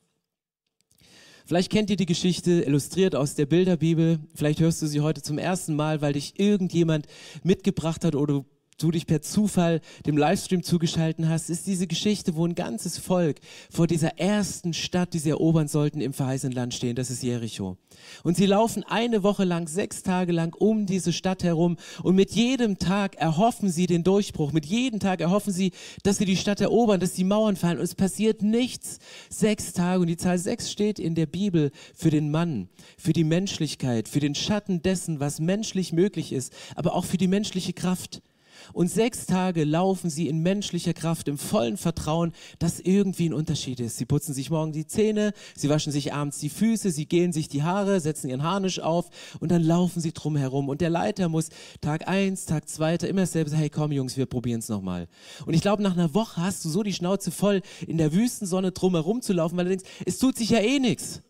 [1.47, 4.21] Vielleicht kennt ihr die Geschichte illustriert aus der Bilderbibel.
[4.35, 7.07] Vielleicht hörst du sie heute zum ersten Mal, weil dich irgendjemand
[7.43, 8.45] mitgebracht hat oder
[8.79, 13.41] du dich per Zufall dem Livestream zugeschalten hast, ist diese Geschichte, wo ein ganzes Volk
[13.71, 16.97] vor dieser ersten Stadt, die sie erobern sollten, im verheißenen Land stehen.
[16.97, 17.77] Das ist Jericho.
[18.23, 21.77] Und sie laufen eine Woche lang, sechs Tage lang um diese Stadt herum.
[22.03, 24.53] Und mit jedem Tag erhoffen sie den Durchbruch.
[24.53, 25.73] Mit jedem Tag erhoffen sie,
[26.05, 27.79] dass sie die Stadt erobern, dass die Mauern fallen.
[27.79, 28.99] Und es passiert nichts.
[29.29, 30.01] Sechs Tage.
[30.01, 34.21] Und die Zahl sechs steht in der Bibel für den Mann, für die Menschlichkeit, für
[34.21, 38.23] den Schatten dessen, was menschlich möglich ist, aber auch für die menschliche Kraft.
[38.73, 43.81] Und sechs Tage laufen sie in menschlicher Kraft, im vollen Vertrauen, dass irgendwie ein Unterschied
[43.81, 43.97] ist.
[43.97, 47.49] Sie putzen sich morgen die Zähne, sie waschen sich abends die Füße, sie gehen sich
[47.49, 50.69] die Haare, setzen ihren Harnisch auf und dann laufen sie drum herum.
[50.69, 51.49] Und der Leiter muss
[51.81, 55.09] Tag eins, Tag zwei, immer dasselbe sagen, hey komm Jungs, wir probieren es nochmal.
[55.47, 58.73] Und ich glaube, nach einer Woche hast du so die Schnauze voll, in der Wüstensonne
[58.73, 61.23] drum herum zu laufen, weil du denkst, es tut sich ja eh nichts.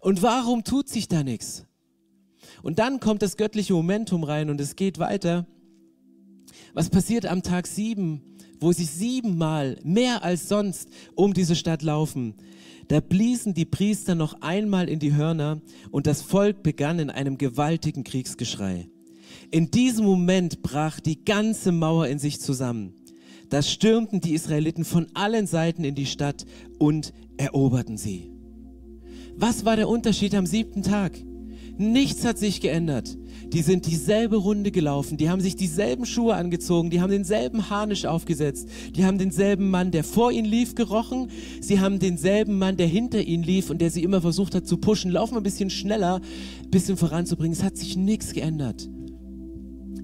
[0.00, 1.64] Und warum tut sich da nichts?
[2.62, 5.46] Und dann kommt das göttliche Momentum rein und es geht weiter.
[6.74, 8.22] Was passiert am Tag sieben,
[8.60, 12.34] wo sie siebenmal mehr als sonst um diese Stadt laufen?
[12.88, 17.36] Da bliesen die Priester noch einmal in die Hörner und das Volk begann in einem
[17.36, 18.88] gewaltigen Kriegsgeschrei.
[19.50, 22.94] In diesem Moment brach die ganze Mauer in sich zusammen.
[23.50, 26.44] Da stürmten die Israeliten von allen Seiten in die Stadt
[26.78, 28.30] und eroberten sie.
[29.36, 31.12] Was war der Unterschied am siebten Tag?
[31.78, 33.16] Nichts hat sich geändert.
[33.52, 38.04] Die sind dieselbe Runde gelaufen, die haben sich dieselben Schuhe angezogen, die haben denselben Harnisch
[38.04, 42.88] aufgesetzt, die haben denselben Mann, der vor ihnen lief, gerochen, sie haben denselben Mann, der
[42.88, 46.20] hinter ihnen lief und der sie immer versucht hat zu pushen, laufen ein bisschen schneller,
[46.62, 47.52] ein bisschen voranzubringen.
[47.52, 48.88] Es hat sich nichts geändert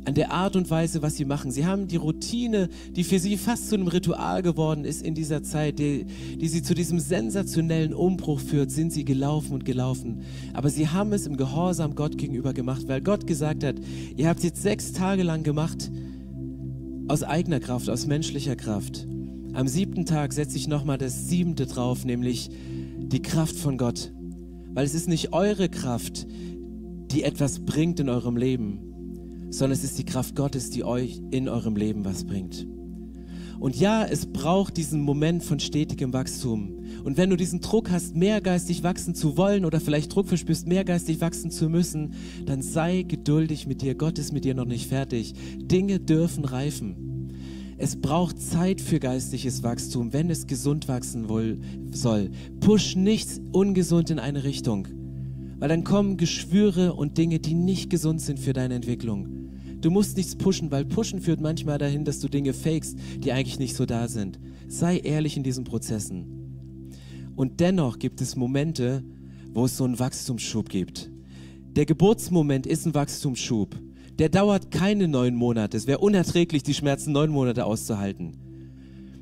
[0.05, 1.51] an der Art und Weise, was sie machen.
[1.51, 5.43] Sie haben die Routine, die für sie fast zu einem Ritual geworden ist in dieser
[5.43, 6.05] Zeit, die,
[6.37, 10.23] die sie zu diesem sensationellen Umbruch führt, sind sie gelaufen und gelaufen.
[10.53, 13.77] Aber sie haben es im Gehorsam Gott gegenüber gemacht, weil Gott gesagt hat,
[14.17, 15.91] ihr habt es jetzt sechs Tage lang gemacht,
[17.09, 19.07] aus eigener Kraft, aus menschlicher Kraft.
[19.53, 22.51] Am siebten Tag setze ich nochmal das siebente drauf, nämlich
[22.99, 24.13] die Kraft von Gott.
[24.73, 26.27] Weil es ist nicht eure Kraft,
[27.13, 28.94] die etwas bringt in eurem Leben,
[29.51, 32.67] sondern es ist die Kraft Gottes, die euch in eurem Leben was bringt.
[33.61, 36.85] Und ja, es braucht diesen Moment von stetigem Wachstum.
[37.05, 40.67] Und wenn du diesen Druck hast, mehr geistig wachsen zu wollen oder vielleicht Druck verspürst,
[40.67, 43.95] mehr geistig wachsen zu müssen, dann sei geduldig mit dir.
[43.95, 45.35] Gott ist mit dir noch nicht fertig.
[45.57, 47.31] Dinge dürfen reifen.
[47.77, 51.27] Es braucht Zeit für geistliches Wachstum, wenn es gesund wachsen
[51.91, 52.31] soll.
[52.61, 54.87] Push nichts ungesund in eine Richtung,
[55.59, 59.34] weil dann kommen Geschwüre und Dinge, die nicht gesund sind für deine Entwicklung.
[59.85, 63.59] Du musst nichts pushen, weil pushen führt manchmal dahin, dass du Dinge fakest, die eigentlich
[63.59, 64.41] nicht so da sind.
[64.67, 66.95] Sei ehrlich in diesen Prozessen.
[67.37, 69.05] Und dennoch gibt es Momente,
[69.53, 71.11] wo es so einen Wachstumsschub gibt.
[71.77, 73.79] Der Geburtsmoment ist ein Wachstumsschub.
[74.19, 75.77] Der dauert keine neun Monate.
[75.77, 78.44] Es wäre unerträglich, die Schmerzen neun Monate auszuhalten.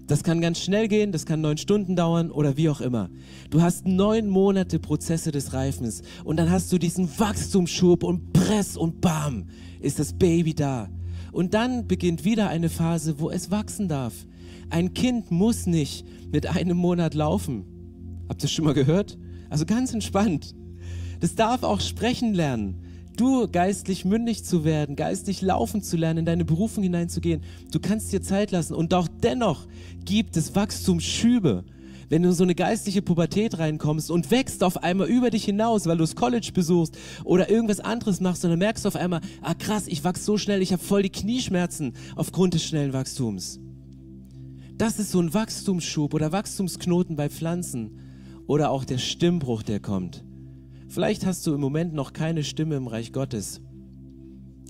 [0.06, 3.08] Das kann ganz schnell gehen, das kann neun Stunden dauern oder wie auch immer.
[3.50, 8.76] Du hast neun Monate Prozesse des Reifens und dann hast du diesen Wachstumsschub und Press
[8.76, 9.46] und Bam
[9.80, 10.88] ist das Baby da.
[11.30, 14.26] Und dann beginnt wieder eine Phase, wo es wachsen darf.
[14.70, 17.64] Ein Kind muss nicht mit einem Monat laufen.
[18.28, 19.18] Habt ihr das schon mal gehört?
[19.50, 20.54] Also ganz entspannt.
[21.20, 22.82] Das darf auch sprechen lernen.
[23.16, 27.42] Du geistlich mündig zu werden, geistlich laufen zu lernen, in deine Berufung hineinzugehen.
[27.70, 29.66] Du kannst dir Zeit lassen und auch dennoch
[30.04, 31.64] gibt es Wachstumsschübe
[32.12, 35.86] wenn du in so eine geistliche Pubertät reinkommst und wächst auf einmal über dich hinaus,
[35.86, 39.22] weil du das College besuchst oder irgendwas anderes machst und dann merkst du auf einmal,
[39.40, 43.60] ah krass, ich wachse so schnell, ich habe voll die Knieschmerzen aufgrund des schnellen Wachstums.
[44.76, 47.98] Das ist so ein Wachstumsschub oder Wachstumsknoten bei Pflanzen
[48.46, 50.22] oder auch der Stimmbruch, der kommt.
[50.92, 53.60] Vielleicht hast du im Moment noch keine Stimme im Reich Gottes.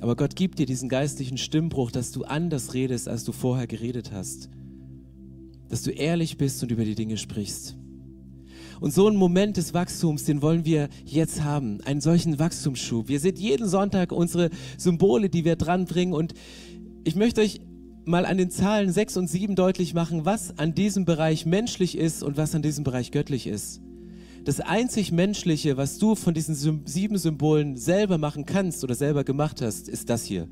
[0.01, 4.13] Aber Gott gibt dir diesen geistlichen Stimmbruch, dass du anders redest, als du vorher geredet
[4.13, 4.49] hast
[5.73, 7.79] dass du ehrlich bist und über die Dinge sprichst.
[8.79, 13.09] Und so einen Moment des Wachstums, den wollen wir jetzt haben, einen solchen Wachstumsschub.
[13.09, 16.35] Wir sehen jeden Sonntag unsere Symbole, die wir dranbringen und
[17.05, 17.63] ich möchte euch
[18.05, 22.23] mal an den Zahlen 6 und 7 deutlich machen, was an diesem Bereich menschlich ist
[22.23, 23.81] und was an diesem Bereich göttlich ist.
[24.45, 29.63] Das einzig Menschliche, was du von diesen sieben Symbolen selber machen kannst oder selber gemacht
[29.63, 30.49] hast, ist das hier.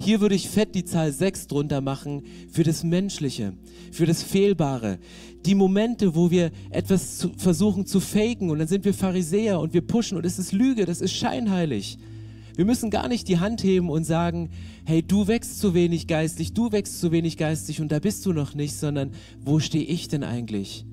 [0.00, 3.52] Hier würde ich fett die Zahl 6 drunter machen für das Menschliche,
[3.92, 4.98] für das Fehlbare.
[5.46, 9.72] Die Momente, wo wir etwas zu, versuchen zu faken und dann sind wir Pharisäer und
[9.72, 11.98] wir pushen und es ist Lüge, das ist scheinheilig.
[12.56, 14.50] Wir müssen gar nicht die Hand heben und sagen,
[14.84, 18.32] hey, du wächst zu wenig geistlich, du wächst zu wenig geistig und da bist du
[18.32, 19.12] noch nicht, sondern
[19.44, 20.84] wo stehe ich denn eigentlich?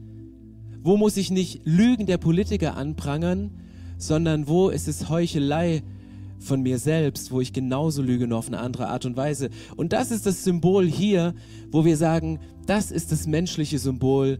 [0.86, 3.50] Wo muss ich nicht Lügen der Politiker anprangern,
[3.98, 5.82] sondern wo ist es Heuchelei
[6.38, 9.50] von mir selbst, wo ich genauso lüge, nur auf eine andere Art und Weise.
[9.76, 11.34] Und das ist das Symbol hier,
[11.72, 14.38] wo wir sagen, das ist das menschliche Symbol,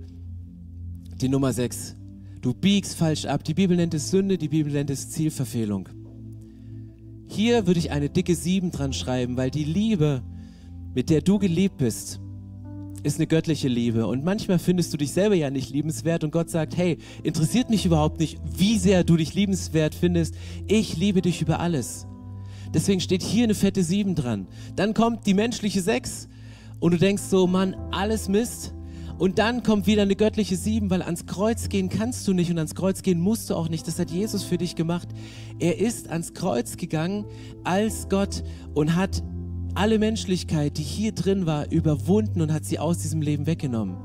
[1.20, 1.96] die Nummer 6.
[2.42, 3.44] Du biegst falsch ab.
[3.44, 5.90] Die Bibel nennt es Sünde, die Bibel nennt es Zielverfehlung.
[7.28, 10.22] Hier würde ich eine dicke 7 dran schreiben, weil die Liebe,
[10.94, 12.20] mit der du geliebt bist,
[13.06, 14.08] ist eine göttliche Liebe.
[14.08, 17.86] Und manchmal findest du dich selber ja nicht liebenswert und Gott sagt, hey, interessiert mich
[17.86, 20.36] überhaupt nicht, wie sehr du dich liebenswert findest.
[20.68, 22.08] Ich liebe dich über alles.
[22.74, 24.48] Deswegen steht hier eine fette 7 dran.
[24.76, 26.28] Dann kommt die menschliche 6
[26.80, 28.74] und du denkst so, Mann, alles Mist.
[29.18, 32.58] Und dann kommt wieder eine göttliche 7, weil ans Kreuz gehen kannst du nicht und
[32.58, 33.88] ans Kreuz gehen musst du auch nicht.
[33.88, 35.08] Das hat Jesus für dich gemacht.
[35.60, 37.26] Er ist ans Kreuz gegangen
[37.64, 38.44] als Gott
[38.74, 39.24] und hat
[39.76, 43.98] alle Menschlichkeit, die hier drin war, überwunden und hat sie aus diesem Leben weggenommen.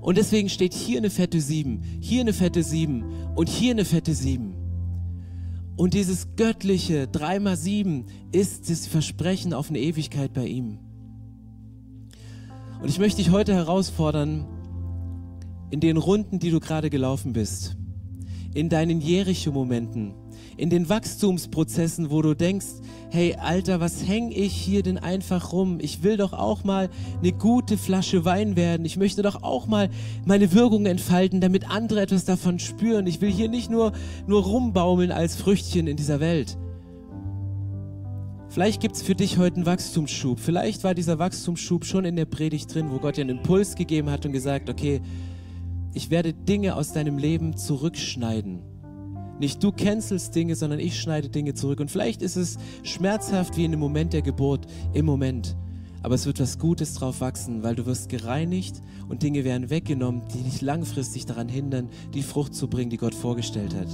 [0.00, 3.04] Und deswegen steht hier eine fette 7, hier eine fette 7
[3.34, 4.54] und hier eine fette 7.
[5.76, 10.78] Und dieses göttliche 3 mal 7 ist das Versprechen auf eine Ewigkeit bei ihm.
[12.80, 14.46] Und ich möchte dich heute herausfordern,
[15.70, 17.76] in den Runden, die du gerade gelaufen bist,
[18.54, 20.14] in deinen Jericho-Momenten,
[20.56, 22.66] in den Wachstumsprozessen, wo du denkst,
[23.10, 25.78] hey Alter, was hänge ich hier denn einfach rum?
[25.80, 26.88] Ich will doch auch mal
[27.18, 28.86] eine gute Flasche Wein werden.
[28.86, 29.90] Ich möchte doch auch mal
[30.24, 33.06] meine Wirkung entfalten, damit andere etwas davon spüren.
[33.06, 33.92] Ich will hier nicht nur,
[34.26, 36.56] nur rumbaumeln als Früchtchen in dieser Welt.
[38.48, 40.40] Vielleicht gibt es für dich heute einen Wachstumsschub.
[40.40, 44.08] Vielleicht war dieser Wachstumsschub schon in der Predigt drin, wo Gott dir einen Impuls gegeben
[44.08, 45.02] hat und gesagt, okay,
[45.92, 48.62] ich werde Dinge aus deinem Leben zurückschneiden.
[49.38, 51.80] Nicht du cancelst Dinge, sondern ich schneide Dinge zurück.
[51.80, 55.56] Und vielleicht ist es schmerzhaft wie in dem Moment der Geburt, im Moment.
[56.02, 60.22] Aber es wird was Gutes drauf wachsen, weil du wirst gereinigt und Dinge werden weggenommen,
[60.32, 63.88] die dich langfristig daran hindern, die Frucht zu bringen, die Gott vorgestellt hat.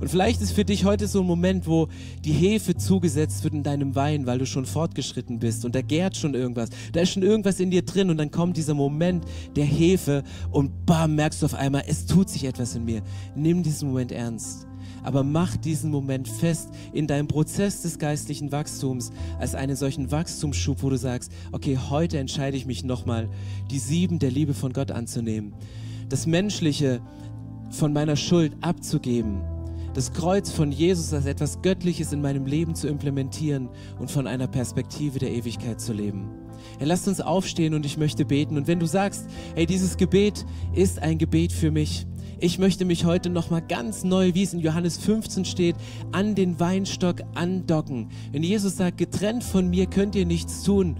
[0.00, 1.88] Und vielleicht ist für dich heute so ein Moment, wo
[2.24, 6.16] die Hefe zugesetzt wird in deinem Wein, weil du schon fortgeschritten bist und da gärt
[6.16, 6.70] schon irgendwas.
[6.92, 9.24] Da ist schon irgendwas in dir drin und dann kommt dieser Moment
[9.54, 13.02] der Hefe und bam, merkst du auf einmal, es tut sich etwas in mir.
[13.34, 14.66] Nimm diesen Moment ernst.
[15.02, 20.82] Aber mach diesen Moment fest in deinem Prozess des geistlichen Wachstums als einen solchen Wachstumsschub,
[20.82, 23.28] wo du sagst, okay, heute entscheide ich mich nochmal,
[23.70, 25.54] die sieben der Liebe von Gott anzunehmen.
[26.08, 27.00] Das Menschliche
[27.70, 29.42] von meiner Schuld abzugeben
[29.96, 34.46] das Kreuz von Jesus als etwas Göttliches in meinem Leben zu implementieren und von einer
[34.46, 36.28] Perspektive der Ewigkeit zu leben.
[36.76, 38.58] Herr, lasst uns aufstehen und ich möchte beten.
[38.58, 40.44] Und wenn du sagst, hey, dieses Gebet
[40.74, 42.06] ist ein Gebet für mich,
[42.38, 45.76] ich möchte mich heute nochmal ganz neu, wie es in Johannes 15 steht,
[46.12, 48.10] an den Weinstock andocken.
[48.32, 50.98] Wenn Jesus sagt, getrennt von mir könnt ihr nichts tun,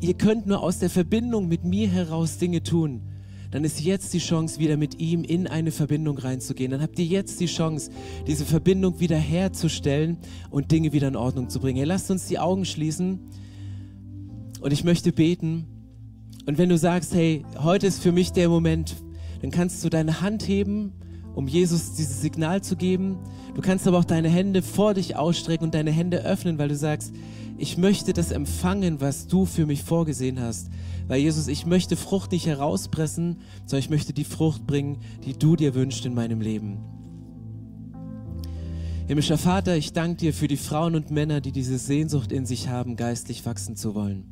[0.00, 3.11] ihr könnt nur aus der Verbindung mit mir heraus Dinge tun
[3.52, 6.70] dann ist jetzt die Chance, wieder mit ihm in eine Verbindung reinzugehen.
[6.70, 7.90] Dann habt ihr jetzt die Chance,
[8.26, 10.16] diese Verbindung wieder herzustellen
[10.50, 11.76] und Dinge wieder in Ordnung zu bringen.
[11.76, 13.20] Hey, lasst uns die Augen schließen
[14.60, 15.66] und ich möchte beten.
[16.46, 18.96] Und wenn du sagst, hey, heute ist für mich der Moment,
[19.42, 20.92] dann kannst du deine Hand heben,
[21.34, 23.18] um Jesus dieses Signal zu geben.
[23.54, 26.76] Du kannst aber auch deine Hände vor dich ausstrecken und deine Hände öffnen, weil du
[26.76, 27.12] sagst,
[27.58, 30.70] ich möchte das empfangen, was du für mich vorgesehen hast.
[31.08, 35.56] Weil Jesus, ich möchte Frucht nicht herauspressen, sondern ich möchte die Frucht bringen, die du
[35.56, 36.78] dir wünschst in meinem Leben.
[39.08, 42.68] Himmlischer Vater, ich danke dir für die Frauen und Männer, die diese Sehnsucht in sich
[42.68, 44.24] haben, geistlich wachsen zu wollen.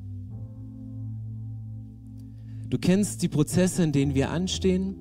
[2.68, 4.94] Du kennst die Prozesse, in denen wir anstehen,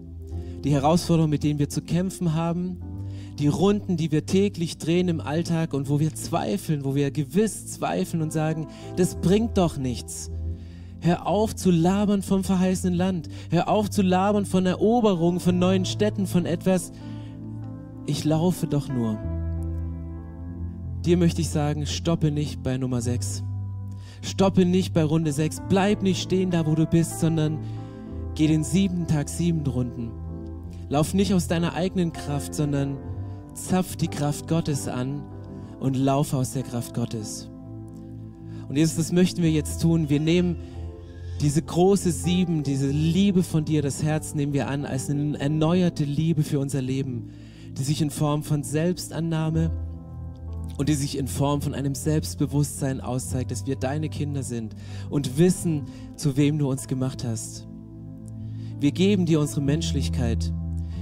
[0.64, 2.82] die Herausforderungen, mit denen wir zu kämpfen haben,
[3.38, 7.68] die Runden, die wir täglich drehen im Alltag und wo wir zweifeln, wo wir gewiss
[7.68, 8.68] zweifeln und sagen,
[8.98, 10.30] das bringt doch nichts.
[11.02, 13.30] Hör auf zu labern vom verheißenen Land.
[13.50, 16.92] Hör auf zu labern von Eroberung, von neuen Städten, von etwas.
[18.06, 19.18] Ich laufe doch nur.
[21.06, 23.44] Dir möchte ich sagen, stoppe nicht bei Nummer 6.
[24.22, 25.62] Stoppe nicht bei Runde 6.
[25.70, 27.60] Bleib nicht stehen da, wo du bist, sondern
[28.36, 30.12] geh den siebten Tag sieben Runden.
[30.90, 32.98] Lauf nicht aus deiner eigenen Kraft, sondern
[33.54, 35.24] zapf die Kraft Gottes an
[35.80, 37.50] und lauf aus der Kraft Gottes.
[38.68, 40.10] Und Jesus, das möchten wir jetzt tun.
[40.10, 40.58] Wir nehmen
[41.42, 46.04] diese große Sieben, diese Liebe von dir, das Herz nehmen wir an als eine erneuerte
[46.04, 47.30] Liebe für unser Leben,
[47.78, 49.72] die sich in Form von Selbstannahme
[50.78, 54.76] und die sich in Form von einem Selbstbewusstsein auszeigt, dass wir deine Kinder sind
[55.10, 55.84] und wissen,
[56.18, 57.68] zu wem du uns gemacht hast.
[58.80, 60.54] Wir geben dir unsere Menschlichkeit.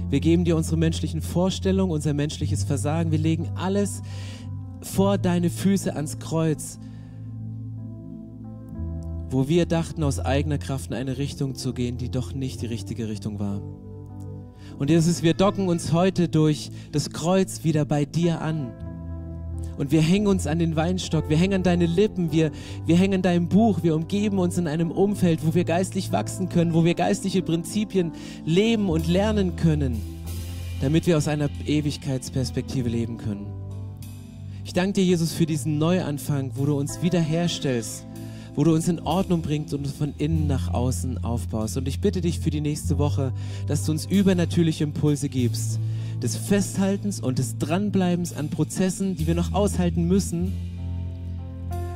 [0.08, 3.10] Wir geben dir unsere menschlichen Vorstellungen, unser menschliches Versagen.
[3.10, 4.02] Wir legen alles
[4.82, 6.78] vor deine Füße ans Kreuz
[9.30, 12.66] wo wir dachten, aus eigener Kraft in eine Richtung zu gehen, die doch nicht die
[12.66, 13.60] richtige Richtung war.
[14.78, 18.72] Und Jesus, wir docken uns heute durch das Kreuz wieder bei dir an.
[19.76, 22.50] Und wir hängen uns an den Weinstock, wir hängen an deine Lippen, wir,
[22.86, 26.48] wir hängen an deinem Buch, wir umgeben uns in einem Umfeld, wo wir geistlich wachsen
[26.48, 28.12] können, wo wir geistliche Prinzipien
[28.44, 30.00] leben und lernen können,
[30.80, 33.46] damit wir aus einer Ewigkeitsperspektive leben können.
[34.64, 38.04] Ich danke dir, Jesus, für diesen Neuanfang, wo du uns wiederherstellst
[38.58, 41.76] wo du uns in Ordnung bringst und uns von innen nach außen aufbaust.
[41.76, 43.32] Und ich bitte dich für die nächste Woche,
[43.68, 45.78] dass du uns übernatürliche Impulse gibst,
[46.20, 50.52] des Festhaltens und des Dranbleibens an Prozessen, die wir noch aushalten müssen.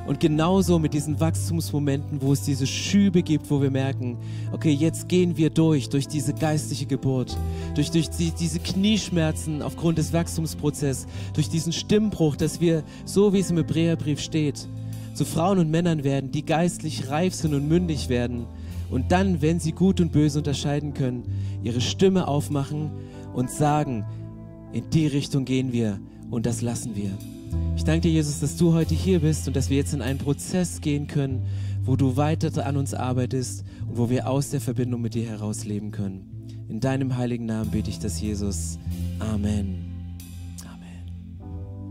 [0.07, 4.17] Und genauso mit diesen Wachstumsmomenten, wo es diese Schübe gibt, wo wir merken,
[4.53, 7.37] okay, jetzt gehen wir durch, durch diese geistliche Geburt,
[7.75, 13.41] durch, durch die, diese Knieschmerzen aufgrund des Wachstumsprozesses, durch diesen Stimmbruch, dass wir, so wie
[13.41, 14.69] es im Hebräerbrief steht,
[15.15, 18.47] zu Frauen und Männern werden, die geistlich reif sind und mündig werden
[18.91, 21.25] und dann, wenn sie gut und böse unterscheiden können,
[21.63, 22.91] ihre Stimme aufmachen
[23.35, 24.05] und sagen,
[24.73, 25.99] in die Richtung gehen wir
[26.31, 27.11] und das lassen wir.
[27.77, 30.19] Ich danke dir, Jesus, dass du heute hier bist und dass wir jetzt in einen
[30.19, 31.47] Prozess gehen können,
[31.85, 35.65] wo du weiter an uns arbeitest und wo wir aus der Verbindung mit dir heraus
[35.65, 36.29] leben können.
[36.69, 38.79] In deinem heiligen Namen bete ich das, Jesus.
[39.19, 39.82] Amen.